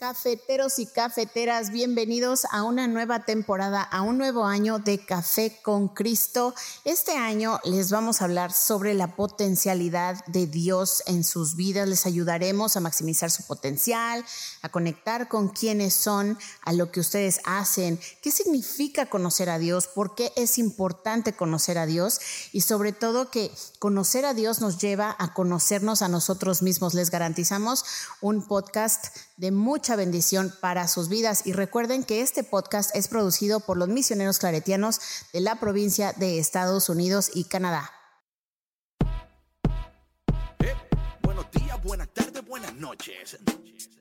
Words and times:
Cafeteros 0.00 0.78
y 0.78 0.86
cafeteras, 0.86 1.68
bienvenidos 1.68 2.46
a 2.52 2.62
una 2.62 2.88
nueva 2.88 3.26
temporada, 3.26 3.82
a 3.82 4.00
un 4.00 4.16
nuevo 4.16 4.46
año 4.46 4.78
de 4.78 5.04
Café 5.04 5.60
con 5.62 5.88
Cristo. 5.88 6.54
Este 6.86 7.18
año 7.18 7.60
les 7.64 7.90
vamos 7.90 8.22
a 8.22 8.24
hablar 8.24 8.50
sobre 8.50 8.94
la 8.94 9.14
potencialidad 9.14 10.24
de 10.24 10.46
Dios 10.46 11.02
en 11.04 11.22
sus 11.22 11.54
vidas. 11.54 11.86
Les 11.86 12.06
ayudaremos 12.06 12.78
a 12.78 12.80
maximizar 12.80 13.30
su 13.30 13.42
potencial, 13.42 14.24
a 14.62 14.70
conectar 14.70 15.28
con 15.28 15.48
quienes 15.48 15.92
son, 15.92 16.38
a 16.62 16.72
lo 16.72 16.90
que 16.90 17.00
ustedes 17.00 17.42
hacen, 17.44 18.00
qué 18.22 18.30
significa 18.30 19.04
conocer 19.04 19.50
a 19.50 19.58
Dios, 19.58 19.86
por 19.86 20.14
qué 20.14 20.32
es 20.34 20.56
importante 20.56 21.34
conocer 21.34 21.76
a 21.76 21.84
Dios 21.84 22.20
y 22.52 22.62
sobre 22.62 22.92
todo 22.92 23.30
que 23.30 23.50
conocer 23.78 24.24
a 24.24 24.32
Dios 24.32 24.62
nos 24.62 24.78
lleva 24.78 25.14
a 25.18 25.34
conocernos 25.34 26.00
a 26.00 26.08
nosotros 26.08 26.62
mismos. 26.62 26.94
Les 26.94 27.10
garantizamos 27.10 27.84
un 28.22 28.42
podcast 28.46 29.14
de 29.36 29.50
mucha 29.50 29.89
bendición 29.96 30.52
para 30.60 30.88
sus 30.88 31.08
vidas. 31.08 31.46
Y 31.46 31.52
recuerden 31.52 32.04
que 32.04 32.20
este 32.20 32.44
podcast 32.44 32.94
es 32.94 33.08
producido 33.08 33.60
por 33.60 33.76
los 33.76 33.88
misioneros 33.88 34.38
claretianos 34.38 35.00
de 35.32 35.40
la 35.40 35.60
provincia 35.60 36.12
de 36.16 36.38
Estados 36.38 36.88
Unidos 36.88 37.30
y 37.34 37.44
Canadá. 37.44 37.90
Eh, 40.58 40.74
buenos 41.22 41.50
días, 41.50 41.82
buenas 41.82 42.08
tardes, 42.12 42.44
buenas 42.46 42.74
noches. 42.74 43.38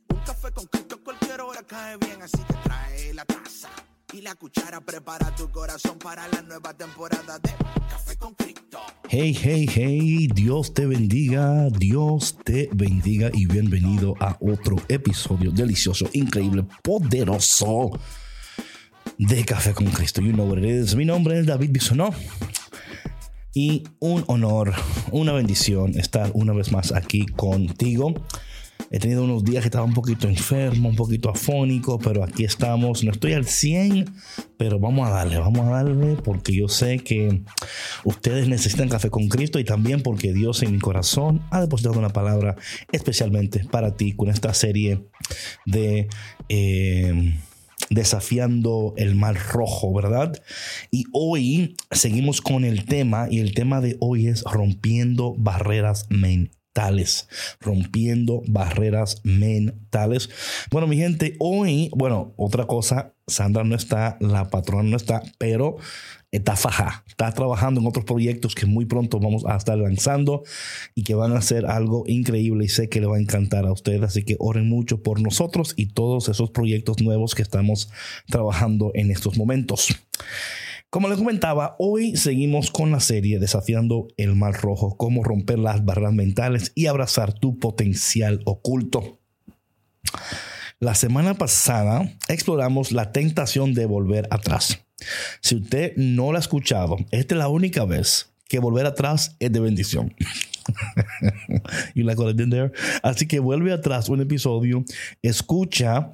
Un 0.10 0.20
café 0.26 0.52
con 0.52 0.68
cualquier 1.04 1.42
hora 1.42 1.64
cae 1.64 1.98
bien, 1.98 2.22
así 2.22 2.38
que 2.38 2.54
trae 2.64 3.14
la 3.14 3.26
taza 3.26 3.70
y 4.14 4.22
la 4.22 4.36
cuchara. 4.36 4.82
Prepara 4.82 5.34
tu 5.36 5.50
corazón 5.52 5.98
para 6.00 6.28
la 6.28 6.42
nueva 6.42 6.74
temporada 6.74 7.40
de 7.40 7.50
Café 7.90 8.16
con 8.18 8.34
Cristo. 8.34 8.80
Hey, 9.08 9.38
hey, 9.42 9.68
hey, 9.74 10.28
Dios 10.34 10.74
te 10.74 10.86
bendiga, 10.86 11.70
Dios 11.70 12.38
te 12.44 12.70
bendiga 12.74 13.30
y 13.34 13.46
bienvenido 13.46 14.16
a 14.20 14.38
otro 14.40 14.78
episodio 14.88 15.52
delicioso, 15.52 16.10
increíble, 16.14 16.66
poderoso 16.84 17.92
de 19.18 19.46
Café 19.46 19.74
con 19.74 19.88
Cristo. 19.88 20.22
You 20.22 20.34
know 20.34 20.48
what 20.48 20.60
it 20.60 20.66
is. 20.66 20.96
Mi 20.96 21.06
nombre 21.06 21.40
es 21.40 21.46
David 21.46 21.72
Bisonó 21.72 22.14
y 23.54 23.84
un 24.00 24.24
honor, 24.28 24.74
una 25.12 25.34
bendición 25.34 25.98
estar 25.98 26.32
una 26.34 26.54
vez 26.54 26.72
más 26.72 26.92
aquí 26.92 27.26
contigo. 27.26 28.14
He 28.92 29.00
tenido 29.00 29.24
unos 29.24 29.44
días 29.44 29.62
que 29.62 29.68
estaba 29.68 29.86
un 29.86 29.94
poquito 29.94 30.28
enfermo, 30.28 30.90
un 30.90 30.96
poquito 30.96 31.30
afónico, 31.30 32.00
pero 32.00 32.24
aquí 32.24 32.44
estamos. 32.44 33.04
No 33.04 33.12
estoy 33.12 33.34
al 33.34 33.46
100, 33.46 34.06
pero 34.58 34.80
vamos 34.80 35.08
a 35.08 35.12
darle, 35.12 35.38
vamos 35.38 35.68
a 35.68 35.70
darle, 35.70 36.16
porque 36.24 36.56
yo 36.56 36.68
sé 36.68 37.00
que 37.00 37.44
ustedes 38.04 38.48
necesitan 38.48 38.90
café 38.90 39.12
con 39.12 39.28
Cristo 39.28 39.60
y 39.60 39.64
también 39.64 40.02
porque 40.02 40.34
Dios 40.34 40.64
en 40.64 40.72
mi 40.72 40.80
corazón 40.80 41.42
ha 41.52 41.62
depositado 41.62 42.00
una 42.00 42.10
palabra 42.10 42.56
especialmente 42.92 43.64
para 43.66 43.96
ti 43.96 44.16
con 44.16 44.30
esta 44.30 44.54
serie 44.54 45.06
de... 45.66 46.08
Eh, 46.50 47.36
desafiando 47.92 48.94
el 48.98 49.16
mar 49.16 49.36
rojo, 49.52 49.92
¿verdad? 49.94 50.40
Y 50.92 51.06
hoy 51.12 51.76
seguimos 51.90 52.40
con 52.40 52.64
el 52.64 52.86
tema 52.86 53.28
y 53.32 53.40
el 53.40 53.56
tema 53.56 53.82
de 53.82 53.98
hoy 54.00 54.28
es 54.28 54.44
rompiendo 54.44 55.34
barreras 55.36 56.06
mentales 56.10 56.59
rompiendo 57.60 58.42
barreras 58.48 59.22
mentales. 59.24 60.30
Bueno, 60.72 60.88
mi 60.88 60.98
gente, 60.98 61.36
hoy, 61.40 61.90
bueno, 61.96 62.34
otra 62.38 62.66
cosa, 62.66 63.14
Sandra 63.28 63.64
no 63.64 63.76
está, 63.76 64.18
la 64.20 64.50
patrona 64.50 64.90
no 64.90 64.98
está, 64.98 65.22
pero 65.38 65.78
está 66.32 66.56
faja, 66.56 67.04
está 67.08 67.32
trabajando 67.32 67.82
en 67.82 67.88
otros 67.88 68.06
proyectos 68.06 68.54
que 68.54 68.66
muy 68.66 68.86
pronto 68.86 69.20
vamos 69.20 69.46
a 69.46 69.56
estar 69.56 69.78
lanzando 69.78 70.44
y 70.94 71.04
que 71.04 71.16
van 71.16 71.36
a 71.36 71.42
ser 71.42 71.66
algo 71.66 72.04
increíble 72.08 72.66
y 72.66 72.70
sé 72.70 72.88
que 72.88 73.02
le 73.02 73.08
va 73.08 73.18
a 73.18 73.20
encantar 73.20 73.66
a 73.66 73.72
ustedes, 73.72 74.04
así 74.04 74.24
que 74.24 74.36
oren 74.40 74.70
mucho 74.70 75.02
por 75.02 75.22
nosotros 75.22 75.74
y 75.76 75.88
todos 75.88 76.30
esos 76.30 76.52
proyectos 76.52 77.02
nuevos 77.02 77.34
que 77.36 77.42
estamos 77.42 77.90
trabajando 78.28 78.92
en 78.94 79.12
estos 79.12 79.38
momentos. 79.38 79.96
Como 80.90 81.08
les 81.08 81.20
comentaba, 81.20 81.76
hoy 81.78 82.16
seguimos 82.18 82.72
con 82.72 82.90
la 82.90 83.00
serie 83.00 83.38
Desafiando 83.38 84.08
el 84.18 84.36
Mal 84.36 84.56
Rojo, 84.56 84.98
cómo 84.98 85.24
romper 85.24 85.60
las 85.60 85.86
barreras 85.86 86.14
mentales 86.14 86.72
y 86.74 86.88
abrazar 86.88 87.32
tu 87.32 87.60
potencial 87.60 88.42
oculto. 88.46 89.20
La 90.80 90.96
semana 90.96 91.36
pasada 91.36 92.12
exploramos 92.28 92.92
la 92.92 93.12
tentación 93.12 93.76
de 93.76 93.86
volver 93.86 94.28
atrás. 94.32 94.84
Si 95.42 95.58
usted 95.58 95.94
no 95.96 96.32
la 96.32 96.40
ha 96.40 96.42
escuchado, 96.42 96.98
esta 97.12 97.36
es 97.36 97.40
la 97.40 97.50
única 97.50 97.86
vez 97.86 98.32
que 98.48 98.58
volver 98.58 98.88
atrás 98.88 99.36
es 99.40 99.52
de 99.52 99.60
bendición. 99.60 100.16
you 101.94 102.04
like 102.04 102.20
what 102.20 102.32
I 102.32 102.34
did 102.34 102.50
there? 102.50 102.72
Así 103.04 103.28
que 103.28 103.38
vuelve 103.38 103.72
atrás 103.74 104.10
un 104.10 104.22
episodio, 104.22 104.84
escucha 105.22 106.14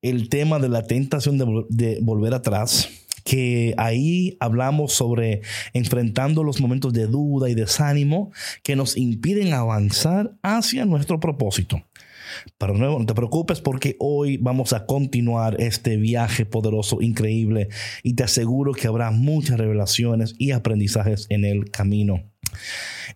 el 0.00 0.28
tema 0.28 0.60
de 0.60 0.68
la 0.68 0.84
tentación 0.84 1.38
de, 1.38 1.64
de 1.70 1.98
volver 2.02 2.34
atrás 2.34 2.88
que 3.24 3.74
ahí 3.76 4.36
hablamos 4.40 4.92
sobre 4.92 5.42
enfrentando 5.72 6.42
los 6.42 6.60
momentos 6.60 6.92
de 6.92 7.06
duda 7.06 7.50
y 7.50 7.54
desánimo 7.54 8.32
que 8.62 8.76
nos 8.76 8.96
impiden 8.96 9.52
avanzar 9.52 10.32
hacia 10.42 10.84
nuestro 10.84 11.20
propósito. 11.20 11.82
Pero 12.58 12.74
nuevo, 12.74 12.98
no 12.98 13.06
te 13.06 13.14
preocupes 13.14 13.60
porque 13.60 13.96
hoy 13.98 14.36
vamos 14.38 14.72
a 14.72 14.86
continuar 14.86 15.60
este 15.60 15.96
viaje 15.96 16.46
poderoso, 16.46 17.00
increíble, 17.00 17.68
y 18.02 18.14
te 18.14 18.24
aseguro 18.24 18.72
que 18.72 18.88
habrá 18.88 19.10
muchas 19.10 19.58
revelaciones 19.58 20.34
y 20.38 20.52
aprendizajes 20.52 21.26
en 21.28 21.44
el 21.44 21.70
camino. 21.70 22.22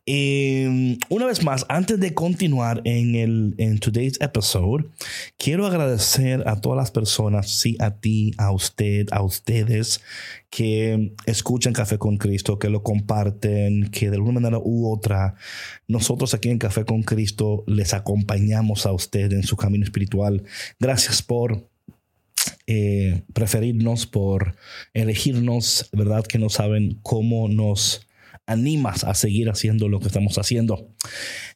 Eh, 0.06 0.98
una 1.08 1.26
vez 1.26 1.42
más, 1.42 1.66
antes 1.68 1.98
de 2.00 2.14
continuar 2.14 2.80
en 2.84 3.14
el 3.14 3.54
en 3.58 3.78
today's 3.78 4.18
episode, 4.20 4.86
quiero 5.38 5.66
agradecer 5.66 6.46
a 6.46 6.60
todas 6.60 6.76
las 6.76 6.90
personas, 6.90 7.50
sí, 7.50 7.76
a 7.80 7.98
ti, 7.98 8.32
a 8.38 8.52
usted, 8.52 9.06
a 9.12 9.22
ustedes 9.22 10.00
que 10.50 11.14
escuchan 11.26 11.72
Café 11.72 11.98
con 11.98 12.16
Cristo, 12.16 12.58
que 12.58 12.70
lo 12.70 12.82
comparten, 12.82 13.90
que 13.90 14.10
de 14.10 14.16
alguna 14.16 14.40
manera 14.40 14.58
u 14.58 14.92
otra, 14.92 15.34
nosotros 15.88 16.34
aquí 16.34 16.48
en 16.48 16.58
Café 16.58 16.84
con 16.84 17.02
Cristo 17.02 17.64
les 17.66 17.94
acompañamos 17.94 18.86
a 18.86 18.92
usted 18.92 19.32
en 19.32 19.42
su 19.42 19.56
camino 19.56 19.84
espiritual. 19.84 20.44
Gracias 20.78 21.22
por 21.22 21.68
eh, 22.66 23.22
preferirnos, 23.32 24.06
por 24.06 24.56
elegirnos, 24.94 25.88
¿verdad? 25.92 26.24
Que 26.24 26.38
no 26.38 26.48
saben 26.48 26.98
cómo 27.02 27.48
nos 27.48 28.05
animas 28.46 29.04
a 29.04 29.14
seguir 29.14 29.50
haciendo 29.50 29.88
lo 29.88 30.00
que 30.00 30.06
estamos 30.06 30.38
haciendo. 30.38 30.88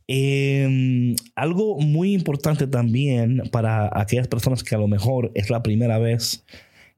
Em, 0.06 1.14
algo 1.36 1.78
muy 1.78 2.12
importante 2.12 2.66
también 2.66 3.42
para 3.52 3.90
aquellas 3.98 4.28
personas 4.28 4.64
que 4.64 4.74
a 4.74 4.78
lo 4.78 4.88
mejor 4.88 5.30
es 5.34 5.50
la 5.50 5.62
primera 5.62 5.98
vez 5.98 6.44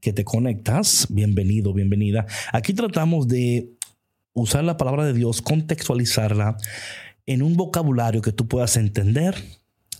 que 0.00 0.12
te 0.12 0.25
conectas, 0.25 1.06
bienvenido, 1.10 1.72
bienvenida. 1.72 2.26
Aquí 2.53 2.72
tratamos 2.72 3.28
de 3.28 3.70
usar 4.34 4.64
la 4.64 4.76
palabra 4.76 5.04
de 5.04 5.12
Dios, 5.12 5.42
contextualizarla 5.42 6.56
en 7.26 7.42
un 7.42 7.56
vocabulario 7.56 8.22
que 8.22 8.32
tú 8.32 8.48
puedas 8.48 8.76
entender 8.76 9.36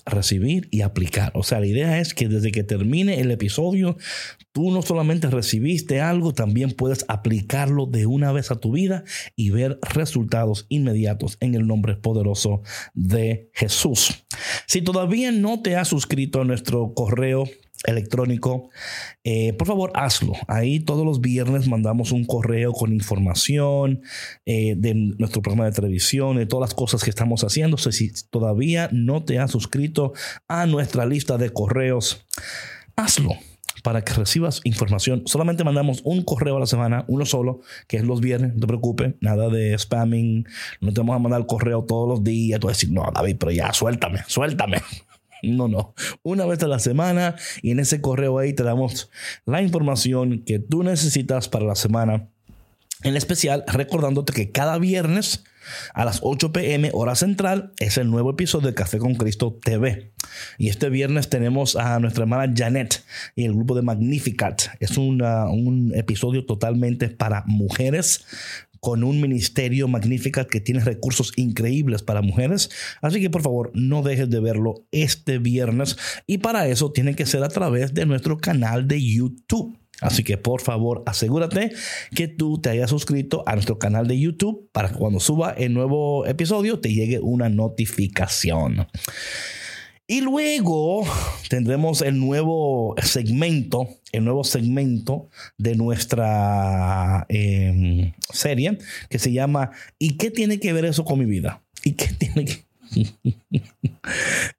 recibir 0.05 0.69
y 0.71 0.81
aplicar. 0.81 1.33
O 1.35 1.43
sea, 1.43 1.61
la 1.61 1.67
idea 1.67 2.01
es 2.01 2.15
que 2.15 2.29
desde 2.29 2.51
que 2.51 2.65
termine 2.65 3.21
el 3.21 3.31
episodio, 3.31 3.97
tú 4.53 4.71
no 4.71 4.83
solamente 4.83 5.29
recibiste 5.29 6.01
algo, 6.01 6.33
también 6.33 6.73
puedes 6.73 7.05
aplicarlo 7.09 7.87
de 7.87 8.07
una 8.07 8.33
vez 8.33 8.51
a 8.51 8.57
tu 8.57 8.73
vida 8.73 9.05
y 9.35 9.51
ver 9.51 9.79
resultados 9.83 10.67
inmediatos 10.69 11.39
en 11.41 11.55
el 11.55 11.67
nombre 11.67 11.97
poderoso 11.97 12.63
de 12.95 13.51
Jesús. 13.55 14.25
Si 14.67 14.83
todavía 14.83 15.33
no 15.33 15.63
te 15.63 15.77
has 15.77 15.89
suscrito 15.89 16.41
a 16.41 16.45
nuestro 16.45 16.93
correo 16.95 17.45
electrónico, 17.85 18.71
eh, 19.25 19.55
por 19.55 19.67
favor 19.67 19.91
hazlo. 19.95 20.35
Ahí 20.47 20.81
todos 20.81 21.05
los 21.05 21.21
viernes 21.21 21.67
mandamos 21.67 22.13
un 22.13 22.25
correo 22.25 22.73
con 22.73 22.93
información 22.93 24.03
eh, 24.47 24.75
de 24.77 24.95
nuestro 24.95 25.43
programa 25.43 25.65
de 25.65 25.73
televisión, 25.73 26.37
de 26.37 26.47
todas 26.47 26.71
las 26.71 26.75
cosas 26.75 27.03
que 27.03 27.11
estamos 27.11 27.43
haciendo. 27.43 27.79
si 27.79 28.13
todavía 28.31 28.89
no 28.93 29.25
te 29.25 29.39
has 29.39 29.51
suscrito 29.51 30.13
a 30.47 30.67
nuestra 30.67 31.07
lista 31.07 31.39
de 31.39 31.51
correos, 31.51 32.25
hazlo 32.95 33.37
para 33.83 34.03
que 34.03 34.15
recibas 34.15 34.61
información. 34.65 35.25
Solamente 35.27 35.65
mandamos 35.65 36.01
un 36.05 36.23
correo 36.23 36.57
a 36.57 36.61
la 36.61 36.67
semana, 36.67 37.05
uno 37.09 37.27
solo, 37.27 37.61
que 37.89 37.99
es 37.99 38.05
los 38.05 38.21
viernes, 38.21 38.55
no 38.55 38.61
te 38.61 38.67
preocupes, 38.67 39.15
nada 39.21 39.49
de 39.49 39.77
spamming, 39.79 40.47
no 40.81 40.93
te 40.93 41.01
vamos 41.01 41.17
a 41.17 41.19
mandar 41.19 41.47
correo 41.47 41.85
todos 41.85 42.09
los 42.09 42.25
días, 42.25 42.61
tú 42.61 42.69
vas 42.69 42.77
a 42.77 42.79
decir, 42.79 42.93
no, 42.93 43.05
David, 43.13 43.37
pero 43.39 43.53
ya, 43.53 43.73
suéltame, 43.73 44.21
suéltame. 44.27 44.79
No, 45.45 45.67
no. 45.67 45.93
Una 46.23 46.47
vez 46.47 46.63
a 46.63 46.69
la 46.69 46.79
semana 46.79 47.35
y 47.63 47.73
en 47.73 47.81
ese 47.81 48.01
correo 48.01 48.39
ahí 48.39 48.53
te 48.53 48.63
damos 48.63 49.11
la 49.45 49.61
información 49.61 50.45
que 50.45 50.61
tú 50.61 50.85
necesitas 50.85 51.49
para 51.49 51.65
la 51.65 51.75
semana. 51.75 52.29
En 53.03 53.17
especial, 53.17 53.65
recordándote 53.67 54.33
que 54.33 54.53
cada 54.53 54.79
viernes 54.79 55.43
a 55.95 56.05
las 56.05 56.21
8 56.23 56.53
pm 56.53 56.91
hora 56.93 57.15
central 57.15 57.73
es 57.79 57.99
el 57.99 58.11
nuevo 58.11 58.31
episodio 58.31 58.69
de 58.69 58.75
Café 58.75 58.99
con 58.99 59.15
Cristo 59.15 59.59
TV. 59.63 60.13
Y 60.59 60.69
este 60.69 60.91
viernes 60.91 61.29
tenemos 61.29 61.77
a 61.77 61.99
nuestra 61.99 62.25
hermana 62.25 62.53
Janet 62.57 63.05
y 63.37 63.45
el 63.45 63.55
grupo 63.55 63.75
de 63.75 63.83
Magnificat. 63.83 64.63
Es 64.81 64.97
un 64.99 65.93
episodio 65.95 66.47
totalmente 66.47 67.09
para 67.09 67.45
mujeres 67.47 68.25
con 68.85 69.05
un 69.05 69.21
ministerio 69.21 69.87
magnífico 69.87 70.45
que 70.49 70.61
tiene 70.61 70.81
recursos 70.81 71.33
increíbles 71.37 72.03
para 72.03 72.21
mujeres. 72.21 72.69
Así 73.01 73.21
que 73.21 73.31
por 73.31 73.43
favor 73.43 73.71
no 73.75 74.03
dejes 74.03 74.29
de 74.29 74.41
verlo 74.41 74.89
este 74.91 75.39
viernes 75.39 75.97
y 76.27 76.39
para 76.39 76.67
eso 76.67 76.91
tiene 76.91 77.15
que 77.15 77.25
ser 77.25 77.45
a 77.45 77.49
través 77.49 77.95
de 77.95 78.07
nuestro 78.07 78.39
canal 78.39 78.89
de 78.89 79.01
YouTube. 79.01 79.79
Así 80.03 80.25
que 80.25 80.37
por 80.37 80.61
favor 80.61 81.03
asegúrate 81.07 81.73
que 82.15 82.29
tú 82.29 82.61
te 82.61 82.71
hayas 82.71 82.91
suscrito 82.91 83.45
a 83.47 83.55
nuestro 83.55 83.79
canal 83.79 84.07
de 84.07 84.19
YouTube 84.19 84.69
para 84.73 84.91
que 84.91 84.97
cuando 84.97 85.21
suba 85.21 85.53
el 85.53 85.73
nuevo 85.73 86.27
episodio 86.27 86.81
te 86.81 86.93
llegue 86.93 87.21
una 87.21 87.49
notificación. 87.49 88.87
Y 90.09 90.21
luego 90.21 91.07
tendremos 91.49 92.03
el 92.03 92.19
nuevo 92.19 92.95
segmento, 93.03 93.89
el 94.11 94.25
nuevo 94.25 94.45
segmento 94.45 95.29
de 95.57 95.77
nuestra 95.77 97.25
em, 97.29 98.13
serie 98.33 98.79
que 99.09 99.19
se 99.19 99.33
llama 99.33 99.71
¿Y 99.99 100.17
qué 100.17 100.31
tiene 100.31 100.59
que 100.59 100.73
ver 100.73 100.85
eso 100.85 101.05
con 101.05 101.21
mi 101.21 101.25
vida? 101.25 101.63
¿Y 101.85 101.93
qué 101.93 102.09
tiene 102.09 102.47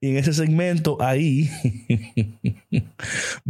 y 0.02 0.08
en 0.08 0.18
ese 0.18 0.34
segmento 0.34 0.98
ahí 1.02 1.50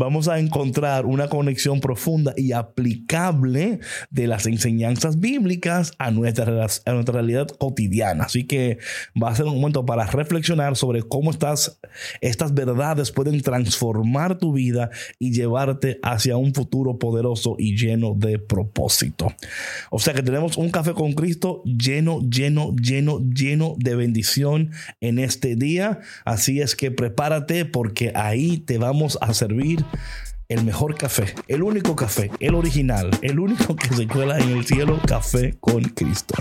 vamos 0.04 0.28
a 0.28 0.38
encontrar 0.38 1.06
una 1.06 1.30
conexión 1.30 1.80
profunda 1.80 2.34
y 2.36 2.52
aplicable 2.52 3.80
de 4.10 4.28
las 4.28 4.46
enseñanzas 4.46 5.20
bíblicas 5.20 5.94
a 5.98 6.12
nuestra, 6.12 6.68
realidad 6.86 7.48
cotidiana. 7.48 8.26
Así 8.26 8.44
que 8.44 8.80
va 9.22 9.30
a 9.30 9.36
ser 9.36 9.46
un 9.46 9.56
momento 9.56 9.86
para 9.86 10.06
reflexionar 10.06 10.76
sobre 10.76 11.04
cómo 11.04 11.32
estas, 11.32 11.80
estas 12.20 12.54
verdades 12.54 13.12
pueden 13.12 13.42
transformar 13.42 14.38
tu 14.38 14.52
vida 14.52 14.90
y 15.20 15.32
llevarte 15.32 16.00
hacia 16.04 16.36
un 16.36 16.54
futuro 16.54 17.00
poderoso 17.00 17.56
y 17.58 17.78
lleno 17.78 18.14
de 18.14 18.40
propósito. 18.40 19.34
O 19.90 20.00
sea 20.00 20.14
que 20.14 20.22
tenemos 20.22 20.58
un 20.58 20.70
café 20.70 20.92
con 20.94 21.14
Cristo 21.14 21.62
lleno, 21.64 22.20
lleno, 22.30 22.76
lleno, 22.76 23.20
lleno 23.20 23.76
de 23.78 23.96
bendición 23.96 24.72
en 25.00 25.20
este 25.20 25.56
día. 25.56 26.02
Así 26.26 26.60
es 26.60 26.76
que 26.76 26.92
prepárate 26.92 27.64
porque 27.64 28.12
ahí 28.16 28.58
te 28.58 28.78
vamos 28.78 29.18
a 29.22 29.34
servir 29.34 29.86
el 30.50 30.64
mejor 30.64 30.96
café, 30.96 31.34
el 31.48 31.64
único 31.64 31.96
café, 31.96 32.30
el 32.40 32.56
original, 32.56 33.10
el 33.22 33.40
único 33.40 33.76
que 33.76 33.88
se 33.96 34.08
cuela 34.08 34.38
en 34.40 34.50
el 34.50 34.66
cielo, 34.66 35.00
café 35.08 35.56
con 35.60 35.84
Cristo. 35.84 36.36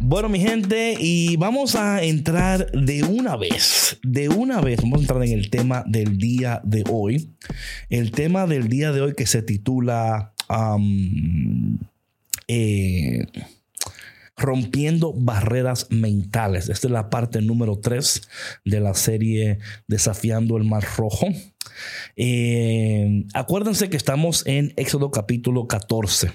Bueno, 0.00 0.28
mi 0.28 0.40
gente, 0.40 0.94
y 0.98 1.36
vamos 1.36 1.74
a 1.74 2.02
entrar 2.02 2.70
de 2.72 3.02
una 3.02 3.36
vez, 3.36 3.98
de 4.02 4.28
una 4.28 4.60
vez, 4.60 4.80
vamos 4.82 4.98
a 4.98 5.02
entrar 5.02 5.24
en 5.24 5.32
el 5.32 5.48
tema 5.48 5.84
del 5.86 6.18
día 6.18 6.60
de 6.64 6.84
hoy. 6.90 7.34
El 7.88 8.10
tema 8.10 8.46
del 8.46 8.68
día 8.68 8.92
de 8.92 9.00
hoy 9.00 9.14
que 9.14 9.26
se 9.26 9.42
titula 9.42 10.34
eh, 12.46 13.26
rompiendo 14.36 15.12
barreras 15.12 15.86
mentales. 15.90 16.68
Esta 16.68 16.86
es 16.86 16.92
la 16.92 17.10
parte 17.10 17.40
número 17.42 17.78
3 17.78 18.28
de 18.64 18.80
la 18.80 18.94
serie 18.94 19.58
Desafiando 19.86 20.56
el 20.56 20.64
Mar 20.64 20.84
Rojo. 20.96 21.28
Eh, 22.16 23.24
acuérdense 23.34 23.90
que 23.90 23.96
estamos 23.96 24.46
en 24.46 24.72
Éxodo 24.76 25.10
capítulo 25.10 25.66
14. 25.66 26.32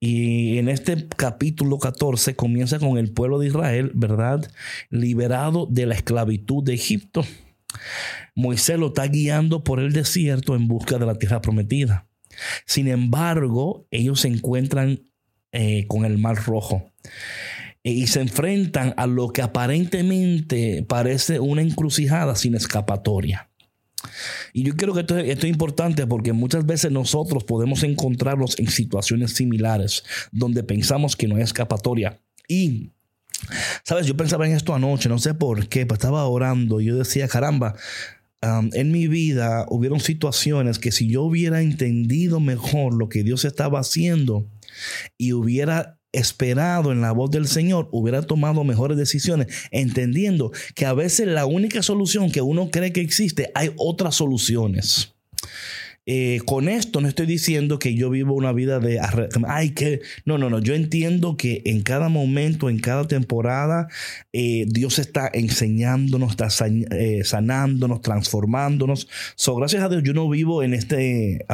Y 0.00 0.58
en 0.58 0.68
este 0.68 1.08
capítulo 1.08 1.78
14 1.78 2.36
comienza 2.36 2.78
con 2.78 2.98
el 2.98 3.12
pueblo 3.12 3.38
de 3.38 3.48
Israel, 3.48 3.90
¿verdad? 3.94 4.50
Liberado 4.90 5.66
de 5.70 5.86
la 5.86 5.94
esclavitud 5.94 6.62
de 6.62 6.74
Egipto. 6.74 7.24
Moisés 8.34 8.78
lo 8.78 8.88
está 8.88 9.06
guiando 9.06 9.64
por 9.64 9.80
el 9.80 9.92
desierto 9.92 10.54
en 10.54 10.68
busca 10.68 10.98
de 10.98 11.06
la 11.06 11.16
tierra 11.16 11.40
prometida. 11.40 12.08
Sin 12.66 12.88
embargo, 12.88 13.86
ellos 13.90 14.20
se 14.20 14.28
encuentran 14.28 15.00
eh, 15.60 15.86
con 15.88 16.04
el 16.04 16.18
mar 16.18 16.36
rojo 16.44 16.92
y 17.82 18.06
se 18.06 18.20
enfrentan 18.20 18.94
a 18.96 19.08
lo 19.08 19.32
que 19.32 19.42
aparentemente 19.42 20.84
parece 20.86 21.40
una 21.40 21.62
encrucijada 21.62 22.36
sin 22.36 22.54
escapatoria. 22.54 23.50
Y 24.52 24.62
yo 24.62 24.76
creo 24.76 24.94
que 24.94 25.00
esto, 25.00 25.18
esto, 25.18 25.46
es 25.46 25.52
importante 25.52 26.06
porque 26.06 26.32
muchas 26.32 26.64
veces 26.64 26.92
nosotros 26.92 27.42
podemos 27.42 27.82
encontrarnos 27.82 28.56
en 28.60 28.68
situaciones 28.68 29.32
similares 29.32 30.04
donde 30.30 30.62
pensamos 30.62 31.16
que 31.16 31.26
no 31.26 31.34
hay 31.34 31.42
escapatoria. 31.42 32.20
Y, 32.46 32.90
sabes, 33.82 34.06
yo 34.06 34.16
pensaba 34.16 34.46
en 34.46 34.52
esto 34.52 34.76
anoche, 34.76 35.08
no 35.08 35.18
sé 35.18 35.34
por 35.34 35.68
qué, 35.68 35.86
pero 35.86 35.94
estaba 35.94 36.24
orando 36.26 36.80
y 36.80 36.84
yo 36.84 36.96
decía, 36.96 37.26
caramba, 37.26 37.74
en 38.40 38.92
mi 38.92 39.08
vida 39.08 39.66
hubieron 39.68 39.98
situaciones 39.98 40.78
que 40.78 40.92
si 40.92 41.08
yo 41.08 41.24
hubiera 41.24 41.60
entendido 41.62 42.38
mejor 42.38 42.94
lo 42.94 43.08
que 43.08 43.24
Dios 43.24 43.44
estaba 43.44 43.80
haciendo 43.80 44.46
y 45.16 45.32
hubiera 45.32 45.98
esperado 46.12 46.92
en 46.92 47.00
la 47.00 47.12
voz 47.12 47.30
del 47.30 47.46
Señor, 47.46 47.88
hubiera 47.92 48.22
tomado 48.22 48.64
mejores 48.64 48.96
decisiones, 48.96 49.48
entendiendo 49.70 50.52
que 50.74 50.86
a 50.86 50.94
veces 50.94 51.26
la 51.26 51.46
única 51.46 51.82
solución 51.82 52.30
que 52.30 52.40
uno 52.40 52.70
cree 52.70 52.92
que 52.92 53.00
existe, 53.00 53.50
hay 53.54 53.72
otras 53.76 54.14
soluciones. 54.14 55.14
Eh, 56.10 56.40
con 56.46 56.70
esto 56.70 57.02
no 57.02 57.08
estoy 57.08 57.26
diciendo 57.26 57.78
que 57.78 57.94
yo 57.94 58.08
vivo 58.08 58.32
una 58.32 58.50
vida 58.52 58.80
de, 58.80 58.98
ay, 59.46 59.70
que, 59.72 60.00
no, 60.24 60.38
no, 60.38 60.48
no, 60.48 60.58
yo 60.58 60.74
entiendo 60.74 61.36
que 61.36 61.60
en 61.66 61.82
cada 61.82 62.08
momento, 62.08 62.70
en 62.70 62.78
cada 62.78 63.06
temporada, 63.06 63.88
eh, 64.32 64.64
Dios 64.68 64.98
está 64.98 65.30
enseñándonos, 65.30 66.30
está 66.30 66.48
eh, 66.66 67.24
sanándonos, 67.24 68.00
transformándonos. 68.00 69.06
So, 69.34 69.54
gracias 69.56 69.82
a 69.82 69.90
Dios, 69.90 70.02
yo 70.02 70.14
no 70.14 70.30
vivo 70.30 70.62
en 70.62 70.72
este 70.72 71.44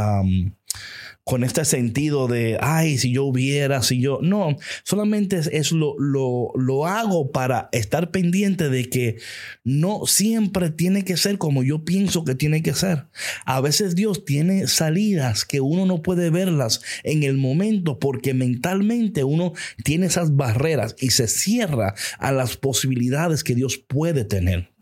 con 1.25 1.43
este 1.43 1.65
sentido 1.65 2.29
de, 2.29 2.59
ay, 2.61 2.99
si 2.99 3.13
yo 3.13 3.25
hubiera, 3.25 3.83
si 3.83 3.99
yo, 3.99 4.19
no, 4.23 4.59
solamente 4.85 5.41
es, 5.53 5.73
lo, 5.73 5.99
lo, 5.99 6.53
lo, 6.55 6.87
hago 6.87 7.33
para 7.33 7.71
estar 7.73 8.11
pendiente 8.11 8.69
de 8.69 8.91
que 8.91 9.17
no 9.65 10.03
siempre 10.07 10.69
tiene 10.71 11.03
que 11.03 11.17
ser 11.17 11.39
como 11.39 11.63
yo 11.63 11.83
pienso 11.85 12.25
que 12.25 12.35
tiene 12.35 12.63
que 12.63 12.75
ser. 12.75 13.07
A 13.47 13.63
veces 13.63 13.95
Dios 13.95 14.27
tiene 14.27 14.67
salidas 14.67 15.47
que 15.47 15.61
uno 15.61 15.87
no 15.87 16.03
puede 16.03 16.29
verlas 16.29 16.83
en 17.05 17.23
el 17.23 17.39
momento 17.39 17.99
porque 17.99 18.35
mentalmente 18.35 19.25
uno 19.25 19.55
tiene 19.83 20.07
esas 20.07 20.37
barreras 20.37 20.95
y 20.99 21.11
se 21.11 21.27
cierra 21.27 21.95
a 22.19 22.33
las 22.33 22.59
posibilidades 22.59 23.43
que 23.43 23.55
Dios 23.55 23.79
puede 23.79 24.25
tener. 24.25 24.74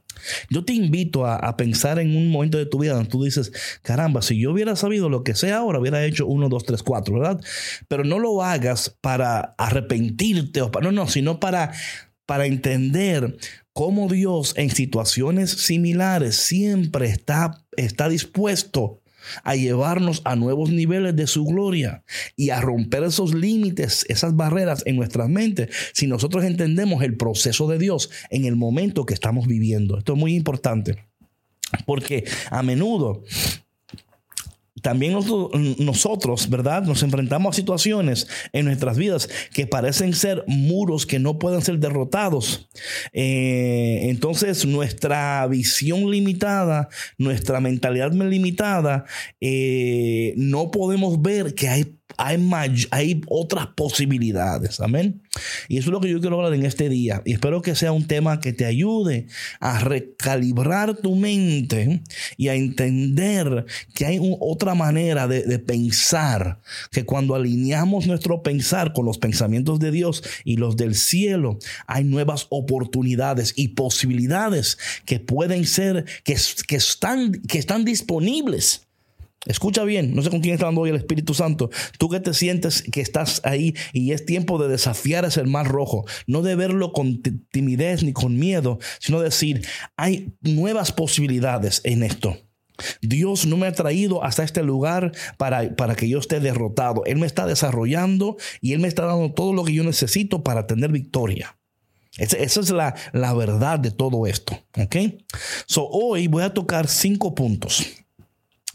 Yo 0.50 0.64
te 0.64 0.72
invito 0.72 1.26
a, 1.26 1.56
pensar 1.56 1.98
en 1.98 2.16
un 2.16 2.30
momento 2.30 2.58
de 2.58 2.66
tu 2.66 2.78
vida 2.78 2.94
donde 2.94 3.10
tú 3.10 3.22
dices, 3.22 3.52
caramba, 3.82 4.22
si 4.22 4.40
yo 4.40 4.52
hubiera 4.52 4.74
sabido 4.76 5.08
lo 5.08 5.22
que 5.22 5.34
sé 5.34 5.52
ahora, 5.52 5.78
hubiera 5.78 6.04
hecho 6.04 6.26
uno, 6.26 6.48
dos, 6.48 6.64
tres, 6.64 6.82
cuatro, 6.82 7.18
¿verdad? 7.18 7.40
Pero 7.88 8.04
no 8.04 8.18
lo 8.18 8.42
hagas 8.42 8.96
para 9.00 9.54
arrepentirte, 9.58 10.62
o 10.62 10.70
para, 10.70 10.86
no, 10.86 10.92
no, 10.92 11.08
sino 11.08 11.40
para, 11.40 11.72
para 12.26 12.46
entender 12.46 13.36
cómo 13.72 14.08
Dios 14.08 14.54
en 14.56 14.70
situaciones 14.70 15.50
similares 15.50 16.36
siempre 16.36 17.06
está, 17.06 17.62
está 17.76 18.08
dispuesto 18.08 19.01
a 19.44 19.56
llevarnos 19.56 20.22
a 20.24 20.36
nuevos 20.36 20.70
niveles 20.70 21.16
de 21.16 21.26
su 21.26 21.44
gloria 21.44 22.04
y 22.36 22.50
a 22.50 22.60
romper 22.60 23.04
esos 23.04 23.34
límites, 23.34 24.04
esas 24.08 24.36
barreras 24.36 24.82
en 24.86 24.96
nuestras 24.96 25.28
mentes, 25.28 25.68
si 25.92 26.06
nosotros 26.06 26.44
entendemos 26.44 27.02
el 27.02 27.16
proceso 27.16 27.68
de 27.68 27.78
Dios 27.78 28.10
en 28.30 28.44
el 28.44 28.56
momento 28.56 29.06
que 29.06 29.14
estamos 29.14 29.46
viviendo. 29.46 29.98
Esto 29.98 30.14
es 30.14 30.18
muy 30.18 30.34
importante, 30.34 31.06
porque 31.86 32.24
a 32.50 32.62
menudo 32.62 33.24
también 34.80 35.18
nosotros, 35.78 36.48
¿verdad? 36.48 36.84
Nos 36.84 37.02
enfrentamos 37.02 37.54
a 37.54 37.56
situaciones 37.56 38.26
en 38.52 38.64
nuestras 38.64 38.96
vidas 38.96 39.28
que 39.52 39.66
parecen 39.66 40.14
ser 40.14 40.44
muros 40.46 41.04
que 41.04 41.18
no 41.18 41.38
pueden 41.38 41.60
ser 41.60 41.78
derrotados. 41.78 42.70
Eh, 43.12 44.00
entonces, 44.04 44.64
nuestra 44.64 45.46
visión 45.46 46.10
limitada, 46.10 46.88
nuestra 47.18 47.60
mentalidad 47.60 48.12
limitada, 48.12 49.04
eh, 49.40 50.32
no 50.36 50.70
podemos 50.70 51.20
ver 51.20 51.54
que 51.54 51.68
hay 51.68 51.98
hay, 52.16 52.86
hay 52.90 53.20
otras 53.28 53.68
posibilidades. 53.68 54.80
Amén. 54.80 55.22
Y 55.68 55.78
eso 55.78 55.88
es 55.88 55.92
lo 55.92 56.00
que 56.00 56.10
yo 56.10 56.20
quiero 56.20 56.36
hablar 56.36 56.54
en 56.54 56.66
este 56.66 56.88
día. 56.88 57.22
Y 57.24 57.32
espero 57.32 57.62
que 57.62 57.74
sea 57.74 57.92
un 57.92 58.06
tema 58.06 58.40
que 58.40 58.52
te 58.52 58.64
ayude 58.64 59.26
a 59.60 59.78
recalibrar 59.78 60.96
tu 60.96 61.16
mente 61.16 62.02
y 62.36 62.48
a 62.48 62.54
entender 62.54 63.64
que 63.94 64.06
hay 64.06 64.18
otra 64.40 64.74
manera 64.74 65.28
de, 65.28 65.58
pensar. 65.58 66.60
Que 66.90 67.04
cuando 67.04 67.34
alineamos 67.34 68.06
nuestro 68.06 68.42
pensar 68.42 68.92
con 68.92 69.06
los 69.06 69.18
pensamientos 69.18 69.78
de 69.78 69.90
Dios 69.90 70.22
y 70.44 70.56
los 70.56 70.76
del 70.76 70.94
cielo, 70.94 71.58
hay 71.86 72.04
nuevas 72.04 72.46
oportunidades 72.50 73.52
y 73.56 73.68
posibilidades 73.68 74.78
que 75.04 75.20
pueden 75.20 75.66
ser, 75.66 76.04
que, 76.24 76.34
están, 76.76 77.32
que 77.32 77.58
están 77.58 77.84
disponibles 77.84 78.86
Escucha 79.46 79.82
bien, 79.82 80.14
no 80.14 80.22
sé 80.22 80.30
con 80.30 80.40
quién 80.40 80.54
está 80.54 80.66
hablando 80.66 80.82
hoy 80.82 80.90
el 80.90 80.96
Espíritu 80.96 81.34
Santo. 81.34 81.70
Tú 81.98 82.08
que 82.08 82.20
te 82.20 82.32
sientes 82.32 82.82
que 82.82 83.00
estás 83.00 83.40
ahí 83.44 83.74
y 83.92 84.12
es 84.12 84.24
tiempo 84.24 84.62
de 84.62 84.68
desafiar 84.68 85.24
ese 85.24 85.42
mar 85.44 85.66
rojo, 85.66 86.04
no 86.26 86.42
de 86.42 86.54
verlo 86.54 86.92
con 86.92 87.22
timidez 87.50 88.04
ni 88.04 88.12
con 88.12 88.38
miedo, 88.38 88.78
sino 89.00 89.20
decir, 89.20 89.66
hay 89.96 90.32
nuevas 90.42 90.92
posibilidades 90.92 91.80
en 91.84 92.04
esto. 92.04 92.36
Dios 93.00 93.46
no 93.46 93.56
me 93.56 93.66
ha 93.66 93.72
traído 93.72 94.24
hasta 94.24 94.44
este 94.44 94.62
lugar 94.62 95.12
para, 95.36 95.74
para, 95.74 95.94
que 95.94 96.08
yo 96.08 96.18
esté 96.18 96.40
derrotado. 96.40 97.04
Él 97.04 97.18
me 97.18 97.26
está 97.26 97.46
desarrollando 97.46 98.36
y 98.60 98.72
Él 98.72 98.80
me 98.80 98.88
está 98.88 99.04
dando 99.04 99.32
todo 99.32 99.52
lo 99.52 99.64
que 99.64 99.74
yo 99.74 99.84
necesito 99.84 100.42
para 100.42 100.66
tener 100.66 100.90
victoria. 100.90 101.56
Esa, 102.18 102.36
es 102.36 102.70
la, 102.70 102.94
la, 103.12 103.32
verdad 103.32 103.78
de 103.78 103.90
todo 103.90 104.26
esto. 104.26 104.58
¿Ok? 104.78 104.96
So, 105.66 105.88
hoy 105.88 106.28
voy 106.28 106.42
a 106.42 106.52
tocar 106.52 106.86
cinco 106.86 107.34
puntos. 107.34 108.01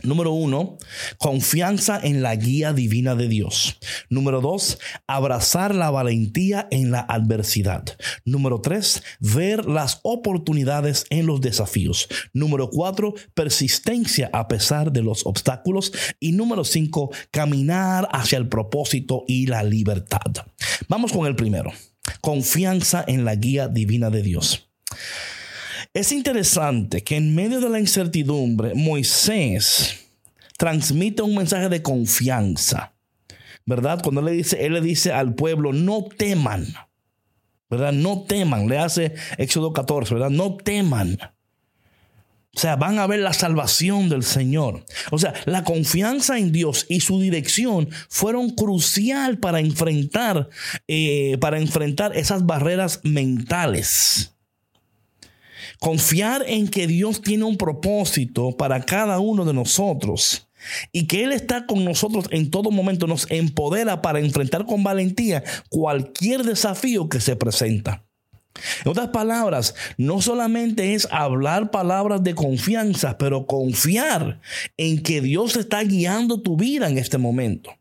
Número 0.04 0.32
uno, 0.32 0.77
confianza 1.18 2.00
en 2.01 2.22
la 2.22 2.36
guía 2.36 2.72
divina 2.72 3.16
de 3.16 3.27
Dios. 3.27 3.77
Número 4.10 4.42
dos, 4.42 4.77
abrazar 5.08 5.74
la 5.74 5.89
valentía 5.89 6.68
en 6.70 6.92
la 6.92 7.00
adversidad. 7.00 7.84
Número 8.24 8.62
tres, 8.62 9.01
ver 9.20 9.66
las 9.66 10.00
oportunidades 10.04 11.06
en 11.10 11.25
los 11.25 11.42
desafíos. 11.42 12.08
Número 12.34 12.70
cuatro, 12.70 13.16
persistencia 13.34 14.30
a 14.34 14.48
pesar 14.48 14.92
de 14.92 15.01
los 15.01 15.25
obstáculos. 15.25 15.92
Y 16.20 16.32
número 16.32 16.63
cinco, 16.63 17.12
caminar 17.32 18.08
hacia 18.12 18.38
el 18.38 18.48
propósito 18.48 19.24
y 19.27 19.48
la 19.48 19.63
libertad. 19.63 20.46
Vamos 20.88 21.12
con 21.12 21.25
el 21.25 21.36
primero, 21.36 21.72
confianza 22.22 23.04
en 23.08 23.25
la 23.25 23.36
guía 23.36 23.68
divina 23.68 24.10
de 24.10 24.22
Dios. 24.22 24.70
Es 25.98 26.12
interesante 26.12 27.04
que 27.04 27.16
en 27.16 27.34
medio 27.34 27.60
de 27.60 27.72
la 27.72 27.80
incertidumbre, 27.80 28.75
Moisés 28.75 30.06
transmite 30.56 31.24
un 31.24 31.34
mensaje 31.34 31.70
de 31.70 31.82
confianza. 31.82 32.94
¿Verdad? 33.66 34.04
Cuando 34.04 34.22
le 34.22 34.34
dice, 34.34 34.63
él 34.63 34.74
le 34.74 34.82
dice 34.82 35.12
al 35.12 35.34
pueblo, 35.34 35.74
no 35.74 36.04
teman. 36.04 36.68
¿Verdad? 37.68 37.94
No 37.94 38.22
teman. 38.22 38.70
Le 38.70 38.77
hace 38.77 39.16
Éxodo 39.39 39.74
14, 39.74 40.13
¿verdad? 40.13 40.30
No 40.30 40.56
teman. 40.58 41.18
O 42.56 42.60
sea, 42.60 42.75
van 42.75 43.00
a 43.00 43.08
ver 43.08 43.22
la 43.22 43.34
salvación 43.34 44.08
del 44.08 44.22
Señor. 44.22 44.86
O 45.10 45.18
sea, 45.18 45.34
la 45.46 45.63
confianza 45.63 46.38
en 46.38 46.51
Dios 46.51 46.86
y 46.89 47.00
su 47.00 47.20
dirección 47.20 47.89
fueron 48.08 48.51
crucial 48.51 49.39
para 49.39 49.62
enfrentar, 49.62 50.48
eh, 50.88 51.39
para 51.42 51.58
enfrentar 51.58 52.16
esas 52.16 52.46
barreras 52.46 53.00
mentales. 53.01 54.37
Confiar 55.79 56.43
en 56.48 56.67
que 56.67 56.88
Dios 56.88 57.22
tiene 57.22 57.43
un 57.43 57.57
propósito 57.57 58.55
para 58.57 58.81
cada 58.81 59.19
uno 59.19 59.46
de 59.46 59.53
nosotros 59.53 60.48
y 60.91 61.07
que 61.07 61.24
Él 61.24 61.31
está 61.31 61.65
con 61.65 61.86
nosotros 61.86 62.25
en 62.31 62.50
todo 62.50 62.72
momento 62.72 63.07
nos 63.07 63.29
empodera 63.29 64.01
para 64.01 64.19
enfrentar 64.19 64.65
con 64.65 64.84
valentía 64.84 65.43
cualquier 65.69 66.43
desafío 66.43 67.10
que 67.10 67.19
se 67.19 67.36
presenta. 67.36 68.03
En 68.84 68.91
otras 68.91 69.10
palabras, 69.10 69.75
no 69.98 70.22
solamente 70.22 70.96
es 70.96 71.07
hablar 71.12 71.69
palabras 71.69 72.24
de 72.24 72.34
confianza, 72.34 73.17
pero 73.17 73.46
confiar 73.46 74.41
en 74.77 75.03
que 75.03 75.22
Dios 75.22 75.55
está 75.55 75.84
guiando 75.84 76.41
tu 76.41 76.57
vida 76.57 76.89
en 76.89 76.98
este 76.98 77.19
momento. 77.19 77.72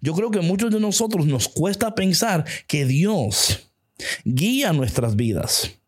Yo 0.00 0.14
creo 0.14 0.30
que 0.30 0.40
muchos 0.40 0.70
de 0.70 0.80
nosotros 0.80 1.26
nos 1.26 1.48
cuesta 1.48 1.94
pensar 1.94 2.44
que 2.66 2.84
Dios 2.84 3.70
guía 4.24 4.72
nuestras 4.72 5.16
vidas. 5.16 5.79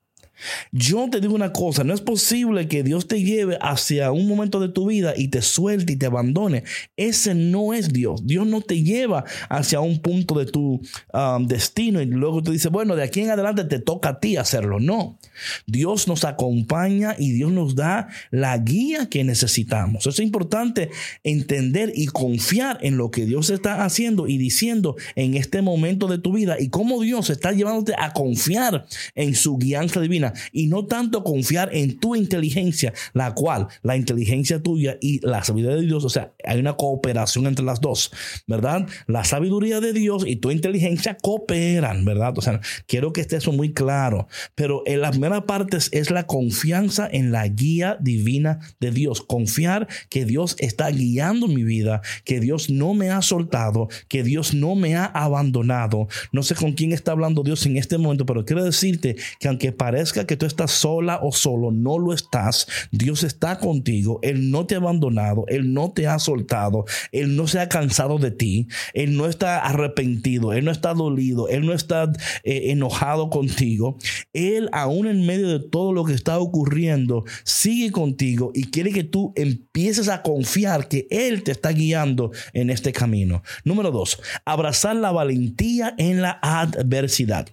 Yo 0.72 1.08
te 1.10 1.20
digo 1.20 1.34
una 1.34 1.52
cosa, 1.52 1.84
no 1.84 1.94
es 1.94 2.00
posible 2.00 2.68
que 2.68 2.82
Dios 2.82 3.06
te 3.06 3.22
lleve 3.22 3.58
hacia 3.60 4.12
un 4.12 4.26
momento 4.26 4.60
de 4.60 4.68
tu 4.68 4.86
vida 4.86 5.14
y 5.16 5.28
te 5.28 5.42
suelte 5.42 5.92
y 5.92 5.96
te 5.96 6.06
abandone. 6.06 6.64
Ese 6.96 7.34
no 7.34 7.74
es 7.74 7.92
Dios. 7.92 8.26
Dios 8.26 8.46
no 8.46 8.60
te 8.60 8.82
lleva 8.82 9.24
hacia 9.48 9.80
un 9.80 10.00
punto 10.00 10.38
de 10.38 10.46
tu 10.46 10.80
um, 11.12 11.46
destino 11.46 12.00
y 12.00 12.06
luego 12.06 12.42
te 12.42 12.50
dice, 12.50 12.68
bueno, 12.68 12.96
de 12.96 13.02
aquí 13.02 13.20
en 13.20 13.30
adelante 13.30 13.64
te 13.64 13.78
toca 13.78 14.10
a 14.10 14.20
ti 14.20 14.36
hacerlo. 14.36 14.80
No. 14.80 15.18
Dios 15.66 16.08
nos 16.08 16.24
acompaña 16.24 17.14
y 17.18 17.32
Dios 17.32 17.52
nos 17.52 17.74
da 17.74 18.08
la 18.30 18.56
guía 18.58 19.08
que 19.08 19.24
necesitamos. 19.24 20.06
Es 20.06 20.18
importante 20.18 20.90
entender 21.24 21.92
y 21.94 22.06
confiar 22.06 22.78
en 22.82 22.96
lo 22.96 23.10
que 23.10 23.26
Dios 23.26 23.50
está 23.50 23.84
haciendo 23.84 24.26
y 24.26 24.38
diciendo 24.38 24.96
en 25.14 25.34
este 25.34 25.62
momento 25.62 26.06
de 26.06 26.18
tu 26.18 26.32
vida 26.32 26.56
y 26.58 26.68
cómo 26.68 27.00
Dios 27.00 27.30
está 27.30 27.52
llevándote 27.52 27.94
a 27.98 28.12
confiar 28.12 28.86
en 29.14 29.34
su 29.34 29.56
guianza 29.56 30.00
divina 30.00 30.31
y 30.52 30.66
no 30.66 30.86
tanto 30.86 31.24
confiar 31.24 31.70
en 31.72 31.98
tu 31.98 32.14
inteligencia, 32.16 32.92
la 33.12 33.34
cual 33.34 33.68
la 33.82 33.96
inteligencia 33.96 34.62
tuya 34.62 34.98
y 35.00 35.24
la 35.26 35.42
sabiduría 35.44 35.76
de 35.76 35.86
Dios, 35.86 36.04
o 36.04 36.10
sea, 36.10 36.32
hay 36.44 36.58
una 36.60 36.74
cooperación 36.74 37.46
entre 37.46 37.64
las 37.64 37.80
dos, 37.80 38.12
¿verdad? 38.46 38.86
La 39.06 39.24
sabiduría 39.24 39.80
de 39.80 39.92
Dios 39.92 40.24
y 40.26 40.36
tu 40.36 40.50
inteligencia 40.50 41.16
cooperan, 41.20 42.04
¿verdad? 42.04 42.36
O 42.36 42.42
sea, 42.42 42.60
quiero 42.86 43.12
que 43.12 43.20
esté 43.20 43.36
eso 43.36 43.52
muy 43.52 43.72
claro, 43.72 44.28
pero 44.54 44.82
en 44.86 45.00
las 45.00 45.12
primeras 45.12 45.42
partes 45.42 45.88
es 45.92 46.10
la 46.10 46.26
confianza 46.26 47.08
en 47.10 47.32
la 47.32 47.46
guía 47.48 47.96
divina 48.00 48.60
de 48.80 48.90
Dios, 48.90 49.20
confiar 49.20 49.88
que 50.08 50.24
Dios 50.24 50.56
está 50.58 50.90
guiando 50.90 51.48
mi 51.48 51.64
vida, 51.64 52.02
que 52.24 52.40
Dios 52.40 52.70
no 52.70 52.94
me 52.94 53.10
ha 53.10 53.22
soltado, 53.22 53.88
que 54.08 54.22
Dios 54.22 54.54
no 54.54 54.74
me 54.74 54.96
ha 54.96 55.04
abandonado. 55.04 56.08
No 56.32 56.42
sé 56.42 56.54
con 56.54 56.72
quién 56.72 56.92
está 56.92 57.12
hablando 57.12 57.42
Dios 57.42 57.66
en 57.66 57.76
este 57.76 57.98
momento, 57.98 58.26
pero 58.26 58.44
quiero 58.44 58.64
decirte 58.64 59.16
que 59.38 59.48
aunque 59.48 59.72
parezca 59.72 60.21
que 60.26 60.36
tú 60.36 60.46
estás 60.46 60.70
sola 60.70 61.20
o 61.22 61.32
solo, 61.32 61.70
no 61.70 61.98
lo 61.98 62.12
estás. 62.12 62.66
Dios 62.90 63.22
está 63.22 63.58
contigo. 63.58 64.18
Él 64.22 64.50
no 64.50 64.66
te 64.66 64.74
ha 64.74 64.78
abandonado. 64.78 65.44
Él 65.48 65.72
no 65.72 65.92
te 65.92 66.06
ha 66.06 66.18
soltado. 66.18 66.84
Él 67.10 67.36
no 67.36 67.46
se 67.46 67.60
ha 67.60 67.68
cansado 67.68 68.18
de 68.18 68.30
ti. 68.30 68.68
Él 68.94 69.16
no 69.16 69.26
está 69.26 69.58
arrepentido. 69.58 70.52
Él 70.52 70.64
no 70.64 70.70
está 70.70 70.94
dolido. 70.94 71.48
Él 71.48 71.66
no 71.66 71.72
está 71.72 72.10
eh, 72.44 72.70
enojado 72.70 73.30
contigo. 73.30 73.96
Él, 74.32 74.68
aún 74.72 75.06
en 75.06 75.26
medio 75.26 75.48
de 75.48 75.60
todo 75.60 75.92
lo 75.92 76.04
que 76.04 76.14
está 76.14 76.38
ocurriendo, 76.38 77.24
sigue 77.44 77.90
contigo 77.92 78.50
y 78.54 78.70
quiere 78.70 78.92
que 78.92 79.04
tú 79.04 79.32
empieces 79.36 80.08
a 80.08 80.22
confiar 80.22 80.88
que 80.88 81.06
Él 81.10 81.42
te 81.42 81.52
está 81.52 81.70
guiando 81.70 82.30
en 82.52 82.70
este 82.70 82.92
camino. 82.92 83.42
Número 83.64 83.90
dos, 83.90 84.20
abrazar 84.44 84.96
la 84.96 85.12
valentía 85.12 85.94
en 85.98 86.22
la 86.22 86.38
adversidad. 86.42 87.48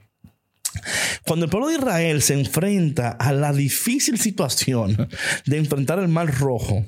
Cuando 1.25 1.45
el 1.45 1.51
pueblo 1.51 1.67
de 1.67 1.75
Israel 1.75 2.21
se 2.21 2.33
enfrenta 2.33 3.11
a 3.11 3.31
la 3.33 3.53
difícil 3.53 4.19
situación 4.19 5.09
de 5.45 5.57
enfrentar 5.57 5.99
el 5.99 6.07
mar 6.07 6.33
rojo 6.39 6.85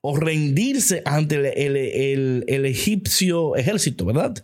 o 0.00 0.16
rendirse 0.16 1.02
ante 1.04 1.66
el, 1.66 2.64
egipcio 2.66 3.56
ejército, 3.56 4.04
¿verdad? 4.04 4.34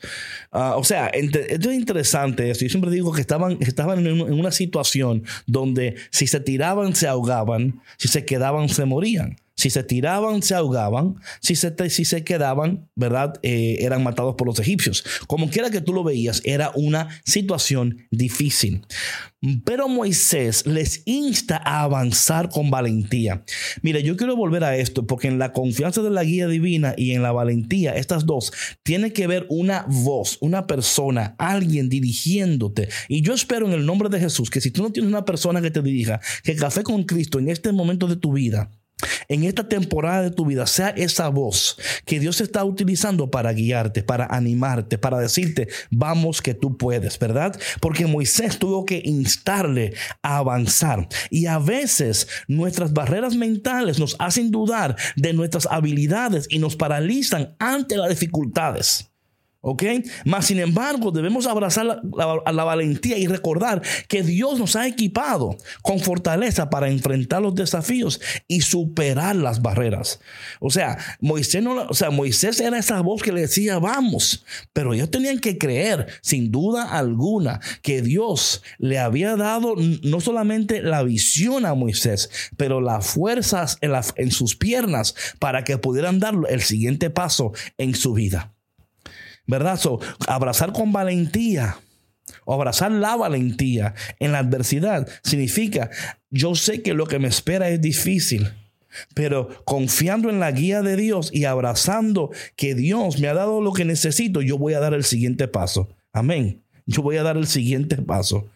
Ah, 0.52 0.76
o 0.76 0.84
sea, 0.84 1.06
esto 1.08 1.70
es 1.70 1.76
interesante 1.76 2.52
Yo 2.52 2.68
siempre 2.68 2.90
digo 2.90 3.12
que 3.12 3.20
estaban, 3.20 3.58
estaban 3.60 4.06
en 4.06 4.20
una 4.20 4.52
situación 4.52 5.24
donde 5.46 5.96
si 6.10 6.26
se 6.26 6.40
tiraban 6.40 6.94
se 6.94 7.08
ahogaban, 7.08 7.80
si 7.96 8.08
se 8.08 8.24
quedaban 8.24 8.68
se 8.68 8.84
morían. 8.84 9.36
Si 9.56 9.70
se 9.70 9.84
tiraban, 9.84 10.42
se 10.42 10.54
ahogaban. 10.54 11.16
Si 11.40 11.54
se, 11.54 11.74
si 11.90 12.04
se 12.04 12.24
quedaban, 12.24 12.88
¿verdad? 12.96 13.34
Eh, 13.42 13.78
eran 13.80 14.02
matados 14.02 14.34
por 14.36 14.46
los 14.46 14.58
egipcios. 14.58 15.04
Como 15.26 15.48
quiera 15.48 15.70
que 15.70 15.80
tú 15.80 15.92
lo 15.92 16.02
veías, 16.02 16.42
era 16.44 16.72
una 16.74 17.08
situación 17.24 18.06
difícil. 18.10 18.86
Pero 19.64 19.88
Moisés 19.88 20.66
les 20.66 21.02
insta 21.04 21.60
a 21.62 21.82
avanzar 21.82 22.48
con 22.48 22.70
valentía. 22.70 23.44
Mira, 23.82 24.00
yo 24.00 24.16
quiero 24.16 24.36
volver 24.36 24.64
a 24.64 24.76
esto 24.76 25.06
porque 25.06 25.28
en 25.28 25.38
la 25.38 25.52
confianza 25.52 26.02
de 26.02 26.10
la 26.10 26.24
guía 26.24 26.48
divina 26.48 26.94
y 26.96 27.12
en 27.12 27.22
la 27.22 27.32
valentía, 27.32 27.94
estas 27.94 28.24
dos, 28.24 28.52
tiene 28.82 29.12
que 29.12 29.26
ver 29.26 29.46
una 29.50 29.84
voz, 29.88 30.38
una 30.40 30.66
persona, 30.66 31.34
alguien 31.38 31.88
dirigiéndote. 31.88 32.88
Y 33.08 33.20
yo 33.20 33.34
espero 33.34 33.66
en 33.66 33.74
el 33.74 33.86
nombre 33.86 34.08
de 34.08 34.20
Jesús 34.20 34.50
que 34.50 34.60
si 34.60 34.70
tú 34.70 34.82
no 34.82 34.90
tienes 34.90 35.10
una 35.10 35.24
persona 35.24 35.60
que 35.60 35.70
te 35.70 35.82
dirija, 35.82 36.20
que 36.42 36.56
Café 36.56 36.82
con 36.82 37.04
Cristo 37.04 37.38
en 37.38 37.50
este 37.50 37.72
momento 37.72 38.06
de 38.06 38.16
tu 38.16 38.32
vida, 38.32 38.70
en 39.28 39.44
esta 39.44 39.68
temporada 39.68 40.22
de 40.22 40.30
tu 40.30 40.46
vida 40.46 40.66
sea 40.66 40.90
esa 40.90 41.28
voz 41.28 41.78
que 42.04 42.20
Dios 42.20 42.40
está 42.40 42.64
utilizando 42.64 43.30
para 43.30 43.52
guiarte, 43.52 44.02
para 44.02 44.26
animarte, 44.26 44.98
para 44.98 45.18
decirte, 45.18 45.68
vamos 45.90 46.42
que 46.42 46.54
tú 46.54 46.76
puedes, 46.76 47.18
¿verdad? 47.18 47.58
Porque 47.80 48.06
Moisés 48.06 48.58
tuvo 48.58 48.84
que 48.84 49.02
instarle 49.04 49.94
a 50.22 50.38
avanzar. 50.38 51.08
Y 51.30 51.46
a 51.46 51.58
veces 51.58 52.28
nuestras 52.48 52.92
barreras 52.92 53.36
mentales 53.36 53.98
nos 53.98 54.16
hacen 54.18 54.50
dudar 54.50 54.96
de 55.16 55.32
nuestras 55.32 55.66
habilidades 55.70 56.46
y 56.50 56.58
nos 56.58 56.76
paralizan 56.76 57.56
ante 57.58 57.96
las 57.96 58.10
dificultades. 58.10 59.13
¿Ok? 59.66 59.82
Mas, 60.26 60.44
sin 60.46 60.60
embargo, 60.60 61.10
debemos 61.10 61.46
abrazar 61.46 61.86
la, 61.86 62.02
la, 62.52 62.64
valentía 62.64 63.16
y 63.16 63.26
recordar 63.26 63.80
que 64.08 64.22
Dios 64.22 64.58
nos 64.58 64.76
ha 64.76 64.86
equipado 64.86 65.56
con 65.80 66.00
fortaleza 66.00 66.68
para 66.68 66.90
enfrentar 66.90 67.40
los 67.40 67.54
desafíos 67.54 68.20
y 68.46 68.60
superar 68.60 69.36
las 69.36 69.62
barreras. 69.62 70.20
O 70.60 70.68
sea, 70.68 70.98
Moisés, 71.18 71.62
no, 71.62 71.86
o 71.88 71.94
sea, 71.94 72.10
Moisés 72.10 72.60
era 72.60 72.78
esa 72.78 73.00
voz 73.00 73.22
que 73.22 73.32
le 73.32 73.40
decía, 73.40 73.78
vamos, 73.78 74.44
pero 74.74 74.92
ellos 74.92 75.10
tenían 75.10 75.38
que 75.38 75.56
creer, 75.56 76.08
sin 76.20 76.52
duda 76.52 76.82
alguna, 76.98 77.58
que 77.80 78.02
Dios 78.02 78.62
le 78.76 78.98
había 78.98 79.34
dado 79.34 79.76
no 80.02 80.20
solamente 80.20 80.82
la 80.82 81.02
visión 81.02 81.64
a 81.64 81.72
Moisés, 81.72 82.28
pero 82.58 82.82
las 82.82 83.06
fuerzas 83.06 83.78
en, 83.80 83.92
en 84.16 84.30
sus 84.30 84.56
piernas 84.56 85.14
para 85.38 85.64
que 85.64 85.78
pudieran 85.78 86.20
dar 86.20 86.34
el 86.50 86.60
siguiente 86.60 87.08
paso 87.08 87.52
en 87.78 87.94
su 87.94 88.12
vida. 88.12 88.53
¿Verdad? 89.46 89.78
So, 89.78 90.00
abrazar 90.26 90.72
con 90.72 90.92
valentía 90.92 91.78
o 92.44 92.54
abrazar 92.54 92.90
la 92.92 93.16
valentía 93.16 93.94
en 94.18 94.32
la 94.32 94.38
adversidad 94.38 95.08
significa, 95.22 95.90
yo 96.30 96.54
sé 96.54 96.82
que 96.82 96.94
lo 96.94 97.06
que 97.06 97.18
me 97.18 97.28
espera 97.28 97.68
es 97.68 97.80
difícil, 97.80 98.52
pero 99.14 99.64
confiando 99.64 100.30
en 100.30 100.40
la 100.40 100.52
guía 100.52 100.82
de 100.82 100.96
Dios 100.96 101.30
y 101.32 101.44
abrazando 101.44 102.30
que 102.56 102.74
Dios 102.74 103.18
me 103.18 103.28
ha 103.28 103.34
dado 103.34 103.60
lo 103.60 103.72
que 103.72 103.84
necesito, 103.84 104.40
yo 104.40 104.58
voy 104.58 104.74
a 104.74 104.80
dar 104.80 104.94
el 104.94 105.04
siguiente 105.04 105.48
paso. 105.48 105.88
Amén. 106.12 106.62
Yo 106.86 107.02
voy 107.02 107.16
a 107.16 107.22
dar 107.22 107.36
el 107.36 107.46
siguiente 107.46 107.96
paso. 107.96 108.48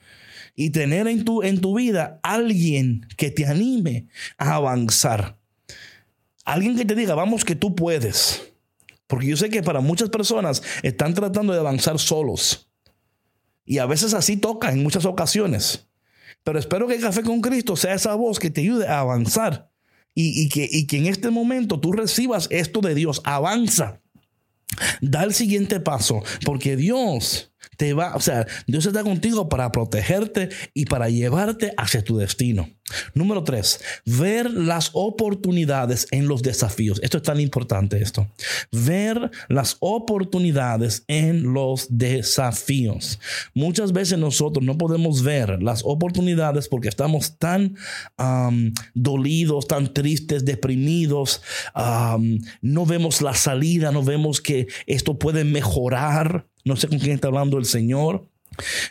Y 0.54 0.70
tener 0.70 1.06
en 1.06 1.24
tu, 1.24 1.42
en 1.42 1.60
tu 1.60 1.76
vida 1.76 2.18
alguien 2.22 3.06
que 3.16 3.30
te 3.30 3.46
anime 3.46 4.06
a 4.38 4.54
avanzar. 4.54 5.36
Alguien 6.44 6.76
que 6.76 6.84
te 6.84 6.94
diga, 6.94 7.14
vamos 7.14 7.44
que 7.44 7.54
tú 7.54 7.74
puedes. 7.74 8.52
Porque 9.08 9.26
yo 9.26 9.36
sé 9.36 9.50
que 9.50 9.62
para 9.62 9.80
muchas 9.80 10.10
personas 10.10 10.62
están 10.82 11.14
tratando 11.14 11.52
de 11.52 11.58
avanzar 11.58 11.98
solos. 11.98 12.70
Y 13.64 13.78
a 13.78 13.86
veces 13.86 14.14
así 14.14 14.36
toca 14.36 14.70
en 14.70 14.82
muchas 14.82 15.04
ocasiones. 15.04 15.88
Pero 16.44 16.58
espero 16.58 16.86
que 16.86 17.00
Café 17.00 17.22
con 17.22 17.40
Cristo 17.40 17.74
sea 17.74 17.94
esa 17.94 18.14
voz 18.14 18.38
que 18.38 18.50
te 18.50 18.60
ayude 18.60 18.86
a 18.86 19.00
avanzar. 19.00 19.70
Y, 20.14 20.48
y 20.54 20.86
que 20.86 20.96
en 20.96 21.06
este 21.06 21.30
momento 21.30 21.80
tú 21.80 21.92
recibas 21.92 22.48
esto 22.50 22.80
de 22.80 22.94
Dios. 22.94 23.20
Avanza. 23.24 24.00
Da 25.00 25.24
el 25.24 25.34
siguiente 25.34 25.80
paso. 25.80 26.22
Porque 26.44 26.76
Dios 26.76 27.52
te 27.78 27.94
va, 27.94 28.16
o 28.16 28.20
sea, 28.20 28.44
Dios 28.66 28.84
está 28.86 29.04
contigo 29.04 29.48
para 29.48 29.70
protegerte 29.70 30.48
y 30.74 30.86
para 30.86 31.08
llevarte 31.08 31.72
hacia 31.76 32.02
tu 32.02 32.16
destino. 32.16 32.68
Número 33.14 33.44
tres, 33.44 33.80
ver 34.04 34.50
las 34.50 34.90
oportunidades 34.94 36.08
en 36.10 36.26
los 36.26 36.42
desafíos. 36.42 36.98
Esto 37.04 37.18
es 37.18 37.22
tan 37.22 37.38
importante 37.38 38.02
esto. 38.02 38.26
Ver 38.72 39.30
las 39.48 39.76
oportunidades 39.78 41.04
en 41.06 41.52
los 41.52 41.86
desafíos. 41.90 43.20
Muchas 43.54 43.92
veces 43.92 44.18
nosotros 44.18 44.64
no 44.64 44.76
podemos 44.76 45.22
ver 45.22 45.62
las 45.62 45.82
oportunidades 45.84 46.66
porque 46.66 46.88
estamos 46.88 47.38
tan 47.38 47.76
dolidos, 48.94 49.68
tan 49.68 49.94
tristes, 49.94 50.44
deprimidos. 50.44 51.42
no 52.60 52.86
vemos 52.86 53.22
la 53.22 53.34
salida, 53.34 53.92
no 53.92 54.02
vemos 54.02 54.40
que 54.40 54.66
esto 54.86 55.16
puede 55.16 55.44
mejorar. 55.44 56.48
No 56.68 56.76
sé 56.76 56.86
con 56.86 56.98
quién 56.98 57.12
está 57.12 57.28
hablando 57.28 57.56
el 57.56 57.64
Señor. 57.64 58.28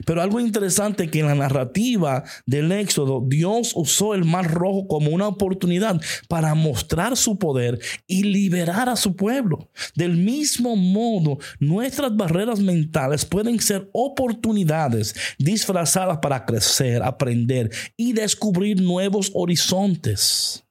Pero 0.06 0.22
algo 0.22 0.40
interesante 0.40 1.10
que 1.10 1.20
en 1.20 1.28
la 1.28 1.36
narrativa 1.36 2.24
del 2.46 2.72
Éxodo, 2.72 3.24
Dios 3.26 3.74
usó 3.76 4.16
el 4.16 4.26
mar 4.26 4.52
rojo 4.52 4.88
como 4.88 5.12
una 5.12 5.28
oportunidad 5.28 6.02
para 6.28 6.56
mostrar 6.56 7.18
su 7.18 7.38
poder 7.38 7.80
y 8.08 8.24
liberar 8.24 8.90
a 8.90 8.96
su 8.96 9.16
pueblo. 9.16 9.70
Del 9.94 10.18
mismo 10.18 10.76
modo, 10.76 11.38
nuestras 11.60 12.16
barreras 12.16 12.60
mentales 12.60 13.26
pueden 13.26 13.60
ser 13.60 13.90
oportunidades 13.94 15.16
disfrazadas 15.38 16.18
para 16.20 16.46
crecer, 16.46 17.04
aprender 17.04 17.70
y 17.96 18.14
descubrir 18.14 18.82
nuevos 18.82 19.32
horizontes. 19.34 20.64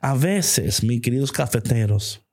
A 0.00 0.14
veces, 0.14 0.82
mis 0.82 1.02
queridos 1.02 1.32
cafeteros, 1.32 2.25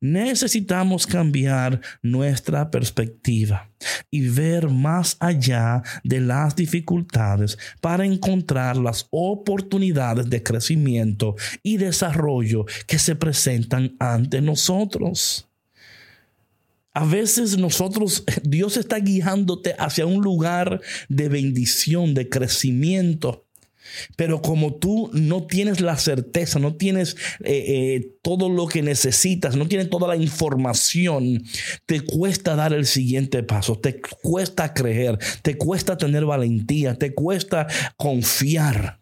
Necesitamos 0.00 1.06
cambiar 1.06 1.80
nuestra 2.02 2.70
perspectiva 2.70 3.70
y 4.10 4.28
ver 4.28 4.68
más 4.68 5.16
allá 5.20 5.82
de 6.04 6.20
las 6.20 6.56
dificultades 6.56 7.58
para 7.80 8.04
encontrar 8.04 8.76
las 8.76 9.06
oportunidades 9.10 10.28
de 10.30 10.42
crecimiento 10.42 11.36
y 11.62 11.76
desarrollo 11.76 12.64
que 12.86 12.98
se 12.98 13.14
presentan 13.16 13.96
ante 13.98 14.40
nosotros. 14.40 15.48
A 16.92 17.04
veces 17.04 17.58
nosotros, 17.58 18.24
Dios 18.42 18.78
está 18.78 18.98
guiándote 18.98 19.74
hacia 19.78 20.06
un 20.06 20.22
lugar 20.22 20.80
de 21.10 21.28
bendición, 21.28 22.14
de 22.14 22.28
crecimiento 22.30 23.45
pero 24.16 24.42
como 24.42 24.74
tú 24.74 25.10
no 25.12 25.46
tienes 25.46 25.80
la 25.80 25.96
certeza, 25.96 26.58
no 26.58 26.74
tienes 26.74 27.16
eh, 27.44 27.64
eh, 27.66 28.12
todo 28.22 28.48
lo 28.48 28.66
que 28.66 28.82
necesitas, 28.82 29.56
no 29.56 29.66
tienes 29.68 29.90
toda 29.90 30.08
la 30.08 30.16
información, 30.16 31.42
te 31.86 32.00
cuesta 32.00 32.56
dar 32.56 32.72
el 32.72 32.86
siguiente 32.86 33.42
paso, 33.42 33.78
te 33.78 34.00
cuesta 34.00 34.74
creer, 34.74 35.18
te 35.42 35.56
cuesta 35.56 35.96
tener 35.96 36.24
valentía, 36.24 36.94
te 36.94 37.14
cuesta 37.14 37.66
confiar. 37.96 39.00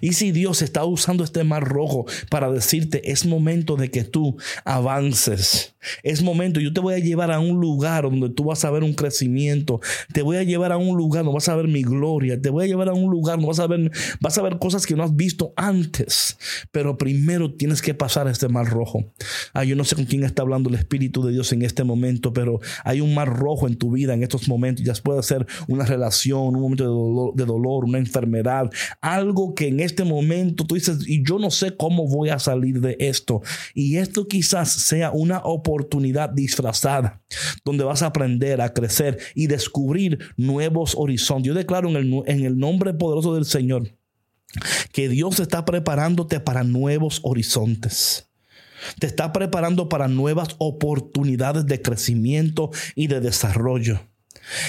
Y 0.00 0.12
si 0.12 0.32
Dios 0.32 0.62
está 0.62 0.84
usando 0.84 1.24
este 1.24 1.44
mar 1.44 1.64
rojo 1.64 2.06
para 2.30 2.50
decirte, 2.50 3.10
es 3.10 3.26
momento 3.26 3.76
de 3.76 3.90
que 3.90 4.04
tú 4.04 4.36
avances. 4.64 5.73
Es 6.02 6.22
momento, 6.22 6.60
yo 6.60 6.72
te 6.72 6.80
voy 6.80 6.94
a 6.94 6.98
llevar 6.98 7.30
a 7.30 7.40
un 7.40 7.60
lugar 7.60 8.04
donde 8.04 8.30
tú 8.30 8.44
vas 8.44 8.64
a 8.64 8.70
ver 8.70 8.82
un 8.82 8.94
crecimiento. 8.94 9.80
Te 10.12 10.22
voy 10.22 10.36
a 10.36 10.42
llevar 10.42 10.72
a 10.72 10.76
un 10.76 10.96
lugar 10.96 11.24
donde 11.24 11.36
vas 11.36 11.48
a 11.48 11.56
ver 11.56 11.68
mi 11.68 11.82
gloria. 11.82 12.40
Te 12.40 12.50
voy 12.50 12.64
a 12.64 12.66
llevar 12.66 12.88
a 12.88 12.94
un 12.94 13.10
lugar 13.10 13.36
donde 13.36 13.48
vas 13.48 13.60
a 13.60 13.66
ver, 13.66 13.90
vas 14.20 14.38
a 14.38 14.42
ver 14.42 14.58
cosas 14.58 14.86
que 14.86 14.94
no 14.94 15.02
has 15.02 15.14
visto 15.14 15.52
antes. 15.56 16.38
Pero 16.72 16.96
primero 16.96 17.54
tienes 17.54 17.82
que 17.82 17.94
pasar 17.94 18.28
este 18.28 18.48
mar 18.48 18.66
rojo. 18.66 19.12
Ah, 19.52 19.64
yo 19.64 19.76
no 19.76 19.84
sé 19.84 19.94
con 19.96 20.04
quién 20.04 20.24
está 20.24 20.42
hablando 20.42 20.68
el 20.68 20.76
Espíritu 20.76 21.22
de 21.22 21.32
Dios 21.32 21.52
en 21.52 21.62
este 21.62 21.84
momento, 21.84 22.32
pero 22.32 22.60
hay 22.84 23.00
un 23.00 23.14
mar 23.14 23.28
rojo 23.28 23.66
en 23.66 23.76
tu 23.76 23.92
vida 23.92 24.14
en 24.14 24.22
estos 24.22 24.48
momentos. 24.48 24.84
Ya 24.84 24.94
puede 25.02 25.22
ser 25.22 25.46
una 25.68 25.84
relación, 25.84 26.54
un 26.54 26.60
momento 26.60 26.84
de 26.84 26.90
dolor, 26.90 27.34
de 27.34 27.44
dolor 27.44 27.84
una 27.84 27.98
enfermedad, 27.98 28.70
algo 29.00 29.54
que 29.54 29.68
en 29.68 29.80
este 29.80 30.04
momento 30.04 30.64
tú 30.64 30.74
dices, 30.76 30.98
y 31.06 31.24
yo 31.24 31.38
no 31.38 31.50
sé 31.50 31.76
cómo 31.76 32.06
voy 32.08 32.28
a 32.28 32.38
salir 32.38 32.80
de 32.80 32.96
esto. 33.00 33.42
Y 33.74 33.96
esto 33.96 34.26
quizás 34.28 34.70
sea 34.72 35.10
una 35.10 35.38
oportunidad 35.38 35.73
disfrazada, 36.34 37.22
donde 37.64 37.84
vas 37.84 38.02
a 38.02 38.06
aprender 38.06 38.60
a 38.60 38.72
crecer 38.72 39.18
y 39.34 39.46
descubrir 39.46 40.18
nuevos 40.36 40.94
horizontes. 40.96 41.46
Yo 41.46 41.54
declaro 41.54 41.88
en 41.88 42.44
el 42.44 42.58
nombre 42.58 42.94
poderoso 42.94 43.34
del 43.34 43.44
Señor 43.44 43.96
que 44.92 45.08
Dios 45.08 45.40
está 45.40 45.64
preparándote 45.64 46.40
para 46.40 46.62
nuevos 46.62 47.20
horizontes. 47.22 48.30
Te 48.98 49.06
está 49.06 49.32
preparando 49.32 49.88
para 49.88 50.08
nuevas 50.08 50.56
oportunidades 50.58 51.66
de 51.66 51.80
crecimiento 51.80 52.70
y 52.94 53.06
de 53.06 53.20
desarrollo 53.20 54.00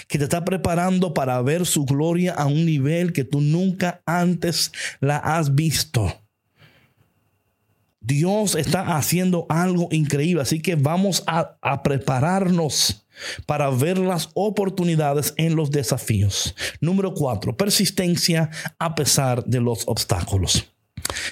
que 0.07 0.17
te 0.17 0.23
está 0.23 0.45
preparando 0.45 1.13
para 1.13 1.41
ver 1.41 1.65
su 1.65 1.85
gloria 1.85 2.33
a 2.33 2.45
un 2.45 2.65
nivel 2.65 3.13
que 3.13 3.23
tú 3.23 3.41
nunca 3.41 4.01
antes 4.05 4.71
la 4.99 5.17
has 5.17 5.55
visto. 5.55 6.24
Dios 8.05 8.53
está 8.53 8.97
haciendo 8.97 9.47
algo 9.49 9.87
increíble, 9.91 10.43
así 10.43 10.61
que 10.61 10.75
vamos 10.75 11.23
a, 11.25 11.57
prepararnos 11.81 13.07
para 13.47 13.69
ver 13.71 13.97
las 13.97 14.29
oportunidades 14.35 15.33
en 15.37 15.55
los 15.55 15.71
desafíos. 15.71 16.55
Número 16.81 17.13
cuatro, 17.15 17.57
persistencia 17.57 18.51
a 18.77 18.93
pesar 18.93 19.43
de 19.45 19.59
los 19.59 19.87
obstáculos. 19.87 20.71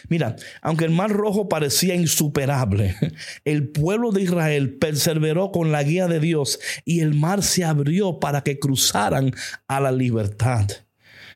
Mira, 0.10 0.36
aunque 0.62 0.86
el 0.86 0.92
mar 0.92 1.12
rojo 1.12 1.48
parecía 1.48 1.94
insuperable, 1.96 2.96
el 3.46 3.68
pueblo 3.70 4.12
de 4.12 4.24
Israel 4.24 4.76
perseveró 4.76 5.52
con 5.52 5.72
la 5.72 5.84
guía 5.84 6.08
de 6.08 6.20
Dios 6.20 6.60
y 6.86 7.02
el 7.02 7.14
mar 7.14 7.44
se 7.44 7.66
abrió 7.66 8.20
para 8.20 8.42
que 8.42 8.58
cruzaran 8.58 9.32
a 9.68 9.80
la 9.80 9.92
libertad. 9.92 10.68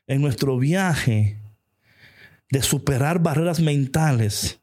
En 0.08 0.20
nuestro 0.20 0.58
viaje 0.58 1.36
de 2.50 2.62
superar 2.62 3.20
barreras 3.20 3.60
mentales, 3.60 4.60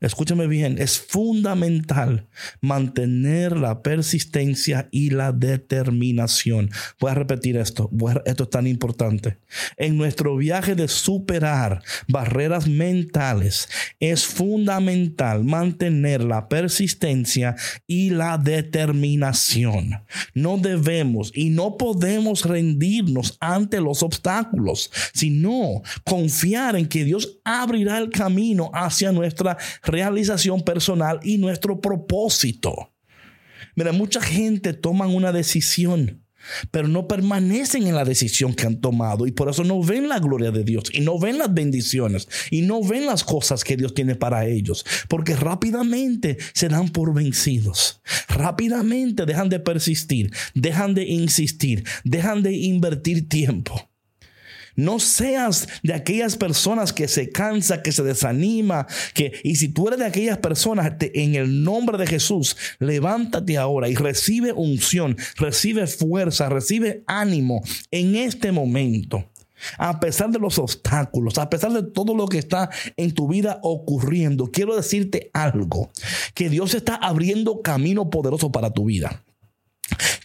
escúchame 0.00 0.46
bien, 0.46 0.76
es 0.78 0.98
fundamental 0.98 2.26
mantener 2.60 3.56
la 3.56 3.82
persistencia 3.82 4.88
y 4.90 5.10
la 5.10 5.32
determinación. 5.32 6.70
Voy 7.00 7.10
a 7.10 7.14
repetir 7.14 7.56
esto, 7.56 7.90
esto 8.24 8.44
es 8.44 8.50
tan 8.50 8.66
importante. 8.66 9.38
En 9.76 9.96
nuestro 9.96 10.36
viaje 10.36 10.74
de 10.74 10.88
superar 10.88 11.82
barreras 12.08 12.68
mentales, 12.68 13.68
es 14.00 14.26
fundamental 14.26 15.44
mantener 15.44 16.22
la 16.22 16.48
persistencia 16.48 17.56
y 17.86 18.10
la 18.10 18.38
determinación. 18.38 20.02
No 20.34 20.58
debemos 20.58 21.32
y 21.34 21.50
no 21.50 21.76
podemos 21.76 22.44
rendirnos 22.44 23.36
ante 23.40 23.80
los 23.80 24.02
obstáculos, 24.02 24.90
sino 25.12 25.82
confiar 26.04 26.76
en 26.76 26.86
que 26.86 27.04
Dios 27.04 27.38
abrirá 27.44 27.98
el 27.98 28.10
camino 28.10 28.70
hacia 28.72 29.12
nuestra 29.12 29.56
realización 29.84 30.62
personal 30.62 31.20
y 31.22 31.38
nuestro 31.38 31.80
propósito. 31.80 32.92
Mira, 33.76 33.92
mucha 33.92 34.20
gente 34.20 34.72
toma 34.72 35.06
una 35.06 35.32
decisión, 35.32 36.24
pero 36.70 36.88
no 36.88 37.08
permanecen 37.08 37.86
en 37.86 37.94
la 37.94 38.04
decisión 38.04 38.54
que 38.54 38.66
han 38.66 38.80
tomado 38.80 39.26
y 39.26 39.32
por 39.32 39.48
eso 39.48 39.64
no 39.64 39.82
ven 39.82 40.08
la 40.08 40.18
gloria 40.18 40.50
de 40.50 40.64
Dios 40.64 40.84
y 40.92 41.00
no 41.00 41.18
ven 41.18 41.38
las 41.38 41.52
bendiciones 41.52 42.28
y 42.50 42.62
no 42.62 42.82
ven 42.82 43.06
las 43.06 43.24
cosas 43.24 43.64
que 43.64 43.76
Dios 43.76 43.94
tiene 43.94 44.14
para 44.14 44.46
ellos, 44.46 44.84
porque 45.08 45.36
rápidamente 45.36 46.38
se 46.52 46.68
dan 46.68 46.90
por 46.90 47.14
vencidos, 47.14 48.00
rápidamente 48.28 49.26
dejan 49.26 49.48
de 49.48 49.60
persistir, 49.60 50.32
dejan 50.54 50.94
de 50.94 51.04
insistir, 51.04 51.84
dejan 52.04 52.42
de 52.42 52.52
invertir 52.52 53.28
tiempo. 53.28 53.93
No 54.76 54.98
seas 54.98 55.68
de 55.82 55.94
aquellas 55.94 56.36
personas 56.36 56.92
que 56.92 57.08
se 57.08 57.30
cansa, 57.30 57.82
que 57.82 57.92
se 57.92 58.02
desanima, 58.02 58.86
que 59.14 59.32
y 59.42 59.56
si 59.56 59.68
tú 59.68 59.88
eres 59.88 60.00
de 60.00 60.06
aquellas 60.06 60.38
personas 60.38 60.94
en 61.00 61.34
el 61.34 61.62
nombre 61.62 61.98
de 61.98 62.06
Jesús, 62.06 62.56
levántate 62.78 63.56
ahora 63.56 63.88
y 63.88 63.94
recibe 63.94 64.52
unción, 64.52 65.16
recibe 65.36 65.86
fuerza, 65.86 66.48
recibe 66.48 67.04
ánimo 67.06 67.62
en 67.90 68.16
este 68.16 68.52
momento. 68.52 69.24
a 69.78 69.98
pesar 69.98 70.30
de 70.30 70.38
los 70.38 70.58
obstáculos, 70.58 71.38
a 71.38 71.48
pesar 71.48 71.72
de 71.72 71.82
todo 71.82 72.14
lo 72.14 72.26
que 72.26 72.38
está 72.38 72.68
en 72.96 73.14
tu 73.14 73.28
vida 73.28 73.60
ocurriendo, 73.62 74.50
quiero 74.50 74.76
decirte 74.76 75.30
algo, 75.32 75.90
que 76.34 76.50
Dios 76.50 76.74
está 76.74 76.96
abriendo 76.96 77.62
camino 77.62 78.10
poderoso 78.10 78.52
para 78.52 78.70
tu 78.70 78.86
vida. 78.86 79.24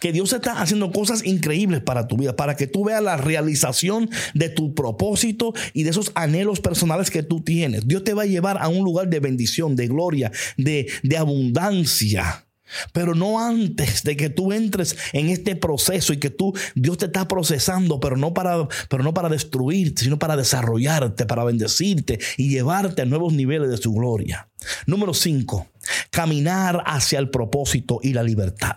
Que 0.00 0.12
Dios 0.12 0.32
está 0.32 0.60
haciendo 0.62 0.90
cosas 0.90 1.24
increíbles 1.24 1.82
para 1.82 2.08
tu 2.08 2.16
vida, 2.16 2.34
para 2.34 2.56
que 2.56 2.66
tú 2.66 2.84
veas 2.84 3.02
la 3.02 3.16
realización 3.16 4.08
de 4.32 4.48
tu 4.48 4.74
propósito 4.74 5.52
y 5.74 5.82
de 5.82 5.90
esos 5.90 6.12
anhelos 6.14 6.60
personales 6.60 7.10
que 7.10 7.22
tú 7.22 7.42
tienes. 7.42 7.86
Dios 7.86 8.04
te 8.04 8.14
va 8.14 8.22
a 8.22 8.26
llevar 8.26 8.56
a 8.60 8.68
un 8.68 8.84
lugar 8.84 9.08
de 9.08 9.20
bendición, 9.20 9.76
de 9.76 9.88
gloria, 9.88 10.32
de, 10.56 10.90
de 11.02 11.16
abundancia. 11.16 12.46
Pero 12.92 13.14
no 13.14 13.40
antes 13.44 14.02
de 14.02 14.16
que 14.16 14.30
tú 14.30 14.52
entres 14.52 14.96
en 15.12 15.28
este 15.28 15.56
proceso 15.56 16.12
y 16.12 16.18
que 16.18 16.30
tú, 16.30 16.54
Dios 16.74 16.98
te 16.98 17.06
está 17.06 17.26
procesando, 17.26 18.00
pero 18.00 18.16
no 18.16 18.32
para, 18.32 18.68
pero 18.88 19.02
no 19.02 19.12
para 19.14 19.28
destruirte, 19.28 20.04
sino 20.04 20.18
para 20.18 20.36
desarrollarte, 20.36 21.26
para 21.26 21.44
bendecirte 21.44 22.18
y 22.36 22.48
llevarte 22.48 23.02
a 23.02 23.06
nuevos 23.06 23.32
niveles 23.32 23.70
de 23.70 23.76
su 23.76 23.92
gloria. 23.92 24.48
Número 24.86 25.14
cinco, 25.14 25.68
caminar 26.10 26.82
hacia 26.86 27.18
el 27.18 27.30
propósito 27.30 27.98
y 28.02 28.12
la 28.12 28.22
libertad. 28.22 28.76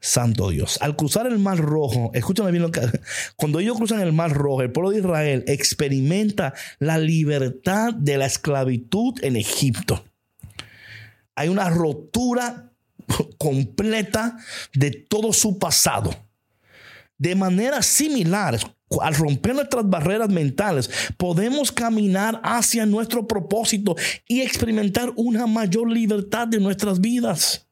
Santo 0.00 0.50
Dios. 0.50 0.78
Al 0.80 0.96
cruzar 0.96 1.26
el 1.26 1.38
Mar 1.38 1.58
Rojo, 1.58 2.10
escúchame 2.14 2.50
bien 2.50 2.62
lo 2.62 2.70
que. 2.70 2.80
Cuando 3.36 3.60
ellos 3.60 3.76
cruzan 3.76 4.00
el 4.00 4.12
Mar 4.12 4.32
Rojo, 4.32 4.62
el 4.62 4.72
pueblo 4.72 4.90
de 4.90 4.98
Israel 4.98 5.44
experimenta 5.46 6.54
la 6.78 6.98
libertad 6.98 7.94
de 7.94 8.18
la 8.18 8.26
esclavitud 8.26 9.14
en 9.22 9.36
Egipto 9.36 10.04
hay 11.36 11.48
una 11.50 11.70
rotura 11.70 12.72
completa 13.38 14.36
de 14.74 14.90
todo 14.90 15.32
su 15.32 15.58
pasado. 15.58 16.10
De 17.18 17.34
manera 17.34 17.82
similar, 17.82 18.58
al 19.00 19.14
romper 19.14 19.54
nuestras 19.54 19.88
barreras 19.88 20.28
mentales, 20.28 20.90
podemos 21.16 21.70
caminar 21.70 22.40
hacia 22.42 22.84
nuestro 22.84 23.26
propósito 23.28 23.94
y 24.26 24.40
experimentar 24.40 25.12
una 25.16 25.46
mayor 25.46 25.90
libertad 25.90 26.48
de 26.48 26.58
nuestras 26.58 27.00
vidas. 27.00 27.65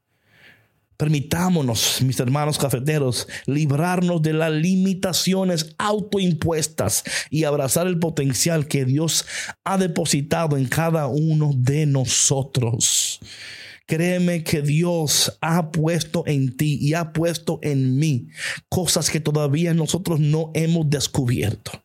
Permitámonos, 0.97 2.03
mis 2.03 2.21
hermanos 2.21 2.59
cafeteros, 2.59 3.27
librarnos 3.47 4.23
de 4.23 4.33
las 4.33 4.53
limitaciones 4.53 5.75
autoimpuestas 5.79 7.05
y 7.31 7.45
abrazar 7.45 7.87
el 7.87 7.99
potencial 7.99 8.69
que 8.69 8.85
Dios 8.85 9.27
ha 9.65 9.77
depositado 9.77 10.57
en 10.57 10.67
cada 10.67 11.07
uno 11.07 11.53
de 11.57 11.87
nosotros. 11.87 13.21
Créeme 13.87 14.45
que 14.45 14.63
Dios 14.63 15.37
ha 15.43 15.71
puesto 15.71 16.25
en 16.27 16.57
ti 16.57 16.79
y 16.81 16.95
ha 16.95 17.13
puesto 17.13 17.59
en 17.63 17.97
mí 17.99 18.29
cosas 18.71 19.11
que 19.11 19.21
todavía 19.21 19.75
nosotros 19.75 20.21
no 20.21 20.51
hemos 20.55 20.89
descubierto. 20.89 21.84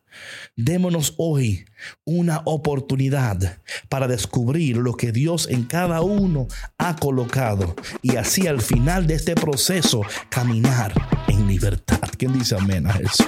Démonos 0.64 1.14
hoy 1.16 1.64
una 2.04 2.42
oportunidad 2.44 3.58
para 3.88 4.06
descubrir 4.06 4.76
lo 4.76 4.94
que 4.94 5.10
Dios 5.10 5.48
en 5.48 5.64
cada 5.64 6.02
uno 6.02 6.48
ha 6.76 6.96
colocado 6.96 7.74
y 8.02 8.16
así 8.16 8.46
al 8.46 8.60
final 8.60 9.06
de 9.06 9.14
este 9.14 9.34
proceso 9.34 10.02
caminar 10.28 10.92
en 11.28 11.46
libertad. 11.46 12.00
¿Quién 12.18 12.34
dice 12.34 12.56
amén 12.56 12.86
a 12.86 12.92
eso? 12.96 13.24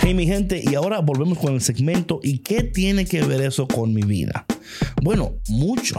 Hey 0.00 0.14
mi 0.14 0.26
gente, 0.26 0.62
y 0.64 0.74
ahora 0.74 1.00
volvemos 1.00 1.38
con 1.38 1.52
el 1.52 1.60
segmento. 1.60 2.20
¿Y 2.22 2.38
qué 2.38 2.62
tiene 2.62 3.04
que 3.04 3.22
ver 3.22 3.42
eso 3.42 3.68
con 3.68 3.92
mi 3.92 4.02
vida? 4.02 4.46
Bueno, 5.02 5.34
mucho. 5.48 5.96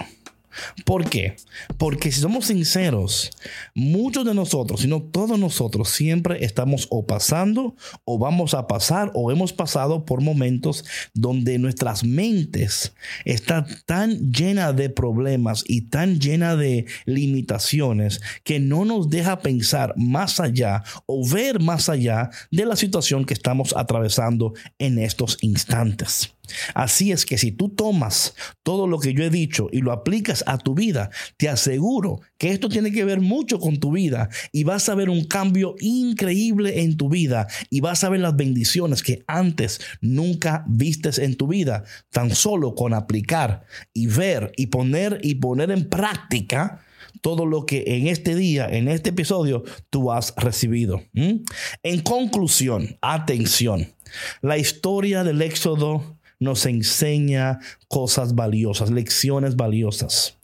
¿Por 0.86 1.10
qué? 1.10 1.36
Porque 1.78 2.12
si 2.12 2.22
somos 2.22 2.46
sinceros, 2.46 3.32
muchos 3.74 4.26
de 4.26 4.34
nosotros, 4.34 4.82
si 4.82 4.88
no 4.88 5.02
todos 5.02 5.38
nosotros, 5.40 5.90
siempre 5.90 6.44
estamos 6.44 6.88
o 6.90 7.06
pasando 7.06 7.76
o 8.04 8.18
vamos 8.18 8.54
a 8.54 8.68
pasar 8.68 9.12
o 9.14 9.32
hemos 9.32 9.54
pasado 9.54 10.06
por 10.06 10.22
momentos 10.22 10.86
donde 11.14 11.58
nuestras 11.58 12.04
mentes 12.04 12.94
están 13.26 13.66
tan 13.86 14.32
llenas 14.32 14.76
de 14.76 14.90
problemas 14.90 15.64
y 15.68 15.82
tan 15.82 16.20
llenas 16.20 16.58
de 16.58 16.86
limitaciones 17.06 18.22
que 18.44 18.60
no 18.60 18.86
nos 18.86 19.10
deja 19.10 19.40
pensar 19.40 19.94
más 19.98 20.40
allá 20.40 20.84
o 21.06 21.28
ver 21.28 21.60
más 21.62 21.90
allá 21.90 22.30
de 22.52 22.66
la 22.66 22.76
situación 22.76 23.26
que 23.26 23.34
estamos 23.34 23.76
atravesando 23.76 24.54
en 24.80 25.00
estos 25.00 25.38
instantes. 25.42 26.35
Así 26.74 27.12
es 27.12 27.26
que 27.26 27.38
si 27.38 27.52
tú 27.52 27.70
tomas 27.70 28.36
todo 28.64 28.88
lo 28.88 29.00
que 29.00 29.14
yo 29.14 29.24
he 29.24 29.30
dicho 29.30 29.68
y 29.72 29.82
lo 29.82 29.92
aplicas 29.92 30.44
a 30.48 30.58
tu 30.58 30.76
vida, 30.76 31.10
te 31.38 31.50
aseguro 31.50 32.22
que 32.38 32.52
esto 32.52 32.70
tiene 32.70 32.92
que 32.92 33.06
ver 33.06 33.22
mucho 33.22 33.60
con 33.60 33.80
tu 33.80 33.92
vida 33.92 34.30
y 34.52 34.64
vas 34.64 34.90
a 34.90 34.96
ver 34.96 35.10
un 35.10 35.26
cambio 35.26 35.76
increíble 35.80 36.82
en 36.82 36.98
tu 36.98 37.10
vida 37.10 37.48
y 37.70 37.82
vas 37.82 38.04
a 38.04 38.10
ver 38.10 38.20
las 38.20 38.36
bendiciones 38.36 39.04
que 39.04 39.24
antes 39.28 39.80
nunca 40.02 40.64
vistes 40.68 41.20
en 41.20 41.36
tu 41.36 41.48
vida, 41.48 41.84
tan 42.10 42.34
solo 42.34 42.76
con 42.76 42.94
aplicar 42.94 43.66
y 43.94 44.08
ver 44.08 44.52
y 44.58 44.68
poner 44.68 45.20
y 45.24 45.36
poner 45.36 45.72
en 45.72 45.90
práctica 45.90 46.82
todo 47.22 47.46
lo 47.46 47.66
que 47.66 47.84
en 47.88 48.08
este 48.08 48.36
día, 48.36 48.68
en 48.70 48.88
este 48.88 49.10
episodio, 49.10 49.64
tú 49.90 50.12
has 50.12 50.34
recibido. 50.38 51.02
En 51.14 52.02
conclusión, 52.04 52.98
atención, 53.02 53.94
la 54.42 54.58
historia 54.58 55.24
del 55.24 55.42
Éxodo 55.42 56.18
nos 56.40 56.66
enseña 56.66 57.60
cosas 57.88 58.36
valiosas, 58.36 58.92
lecciones 58.92 59.56
valiosas 59.56 60.38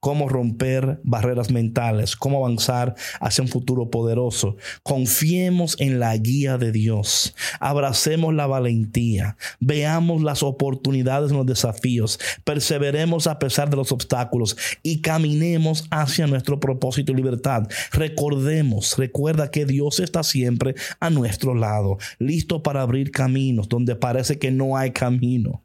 cómo 0.00 0.28
romper 0.28 1.00
barreras 1.04 1.50
mentales, 1.50 2.16
cómo 2.16 2.44
avanzar 2.44 2.94
hacia 3.20 3.42
un 3.42 3.48
futuro 3.48 3.90
poderoso. 3.90 4.56
Confiemos 4.82 5.76
en 5.80 5.98
la 6.00 6.16
guía 6.16 6.58
de 6.58 6.72
Dios, 6.72 7.34
abracemos 7.60 8.34
la 8.34 8.46
valentía, 8.46 9.36
veamos 9.60 10.22
las 10.22 10.42
oportunidades 10.42 11.30
en 11.30 11.38
los 11.38 11.46
desafíos, 11.46 12.18
perseveremos 12.44 13.26
a 13.26 13.38
pesar 13.38 13.70
de 13.70 13.76
los 13.76 13.92
obstáculos 13.92 14.56
y 14.82 15.00
caminemos 15.00 15.86
hacia 15.90 16.26
nuestro 16.26 16.60
propósito 16.60 17.12
y 17.12 17.16
libertad. 17.16 17.68
Recordemos, 17.92 18.96
recuerda 18.98 19.50
que 19.50 19.66
Dios 19.66 20.00
está 20.00 20.22
siempre 20.22 20.74
a 21.00 21.10
nuestro 21.10 21.54
lado, 21.54 21.98
listo 22.18 22.62
para 22.62 22.82
abrir 22.82 23.10
caminos 23.10 23.68
donde 23.68 23.96
parece 23.96 24.38
que 24.38 24.50
no 24.50 24.76
hay 24.76 24.92
camino. 24.92 25.62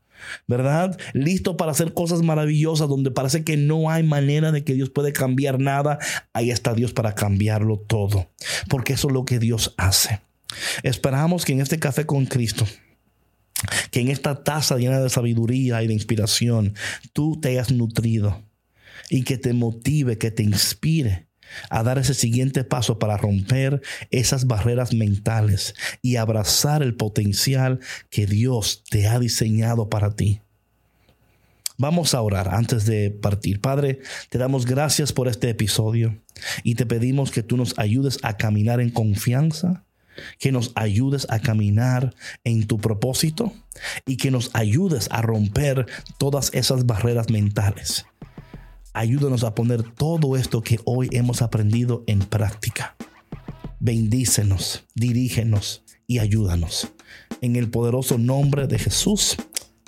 ¿Verdad? 0.47 0.97
Listo 1.13 1.57
para 1.57 1.71
hacer 1.71 1.93
cosas 1.93 2.21
maravillosas 2.21 2.89
donde 2.89 3.11
parece 3.11 3.43
que 3.43 3.57
no 3.57 3.89
hay 3.89 4.03
manera 4.03 4.51
de 4.51 4.63
que 4.63 4.73
Dios 4.73 4.89
puede 4.89 5.13
cambiar 5.13 5.59
nada. 5.59 5.99
Ahí 6.33 6.51
está 6.51 6.73
Dios 6.73 6.93
para 6.93 7.15
cambiarlo 7.15 7.79
todo, 7.79 8.29
porque 8.69 8.93
eso 8.93 9.07
es 9.07 9.13
lo 9.13 9.25
que 9.25 9.39
Dios 9.39 9.73
hace. 9.77 10.21
Esperamos 10.83 11.45
que 11.45 11.53
en 11.53 11.61
este 11.61 11.79
café 11.79 12.05
con 12.05 12.25
Cristo, 12.25 12.65
que 13.91 14.01
en 14.01 14.09
esta 14.09 14.43
taza 14.43 14.77
llena 14.77 14.99
de 14.99 15.09
sabiduría 15.09 15.83
y 15.83 15.87
de 15.87 15.93
inspiración, 15.93 16.75
tú 17.13 17.39
te 17.39 17.49
hayas 17.49 17.71
nutrido 17.71 18.43
y 19.09 19.23
que 19.23 19.37
te 19.37 19.53
motive, 19.53 20.17
que 20.17 20.31
te 20.31 20.43
inspire 20.43 21.26
a 21.69 21.83
dar 21.83 21.97
ese 21.97 22.13
siguiente 22.13 22.63
paso 22.63 22.99
para 22.99 23.17
romper 23.17 23.81
esas 24.11 24.47
barreras 24.47 24.93
mentales 24.93 25.75
y 26.01 26.15
abrazar 26.15 26.83
el 26.83 26.95
potencial 26.95 27.79
que 28.09 28.25
Dios 28.25 28.83
te 28.89 29.07
ha 29.07 29.19
diseñado 29.19 29.89
para 29.89 30.15
ti. 30.15 30.41
Vamos 31.79 32.15
a 32.15 32.21
orar 32.21 32.55
antes 32.55 32.85
de 32.85 33.11
partir. 33.11 33.61
Padre, 33.61 33.99
te 34.29 34.39
damos 34.39 34.65
gracias 34.65 35.13
por 35.13 35.27
este 35.27 35.49
episodio 35.49 36.17
y 36.63 36.73
te 36.73 36.87
pedimos 36.87 37.29
que 37.29 37.43
tú 37.43 37.55
nos 37.55 37.77
ayudes 37.77 38.17
a 38.23 38.35
caminar 38.35 38.81
en 38.81 38.89
confianza, 38.89 39.85
que 40.39 40.51
nos 40.51 40.71
ayudes 40.73 41.27
a 41.29 41.39
caminar 41.39 42.15
en 42.43 42.65
tu 42.65 42.79
propósito 42.79 43.53
y 44.07 44.17
que 44.17 44.31
nos 44.31 44.49
ayudes 44.55 45.07
a 45.11 45.21
romper 45.21 45.85
todas 46.17 46.51
esas 46.55 46.87
barreras 46.87 47.29
mentales 47.29 48.07
Ayúdanos 48.97 49.43
a 49.43 49.53
poner 49.53 49.83
todo 49.83 50.35
esto 50.35 50.63
que 50.63 50.79
hoy 50.83 51.07
hemos 51.11 51.43
aprendido 51.43 52.03
en 52.07 52.17
práctica. 52.17 52.95
Bendícenos, 53.79 54.85
dirígenos 54.95 55.83
y 56.07 56.17
ayúdanos. 56.17 56.91
En 57.41 57.57
el 57.57 57.69
poderoso 57.69 58.17
nombre 58.17 58.65
de 58.65 58.79
Jesús. 58.79 59.37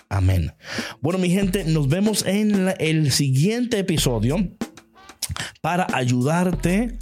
Amén. 0.09 0.53
Bueno, 1.01 1.17
mi 1.17 1.31
gente, 1.31 1.63
nos 1.63 1.87
vemos 1.87 2.23
en 2.27 2.71
el 2.77 3.11
siguiente 3.11 3.79
episodio 3.79 4.55
para 5.61 5.87
ayudarte 5.91 6.99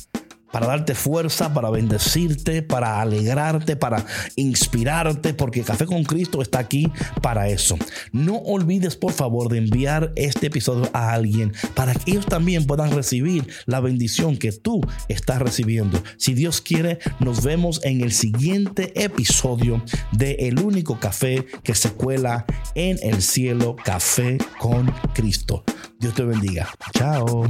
para 0.52 0.68
darte 0.68 0.96
fuerza, 0.96 1.54
para 1.54 1.70
bendecirte, 1.70 2.62
para 2.62 3.02
alegrarte, 3.02 3.76
para 3.76 4.06
inspirarte, 4.36 5.34
porque 5.34 5.64
Café 5.64 5.86
con 5.86 6.04
Cristo 6.04 6.42
está 6.42 6.60
aquí 6.60 6.92
para 7.22 7.50
eso. 7.50 7.78
No 8.12 8.38
olvides, 8.38 8.96
por 8.96 9.12
favor, 9.12 9.50
de 9.50 9.58
enviar 9.58 10.14
este 10.16 10.48
episodio 10.48 10.90
a 10.94 11.14
alguien 11.14 11.54
para 11.76 11.94
que 11.94 12.12
ellos 12.12 12.26
también 12.26 12.66
puedan 12.66 12.92
recibir 12.92 13.48
la 13.66 13.80
bendición 13.80 14.38
que 14.38 14.52
tú 14.52 14.82
estás 15.08 15.40
recibiendo. 15.40 16.02
Si 16.18 16.34
Dios 16.34 16.62
quiere, 16.62 17.00
nos 17.20 17.44
vemos 17.44 17.82
en 17.84 18.02
el 18.02 18.12
siguiente 18.12 19.04
episodio 19.04 19.84
de 20.12 20.32
El 20.48 20.60
único 20.60 21.00
café 21.00 21.46
que 21.64 21.76
se 21.76 21.92
cuela 21.92 22.46
en 22.76 22.98
el 23.02 23.22
cielo, 23.22 23.76
Café 23.84 24.38
con 24.60 24.92
Cristo. 25.14 25.64
Dios 26.00 26.14
te 26.14 26.24
bendiga. 26.24 26.70
Chao. 26.94 27.46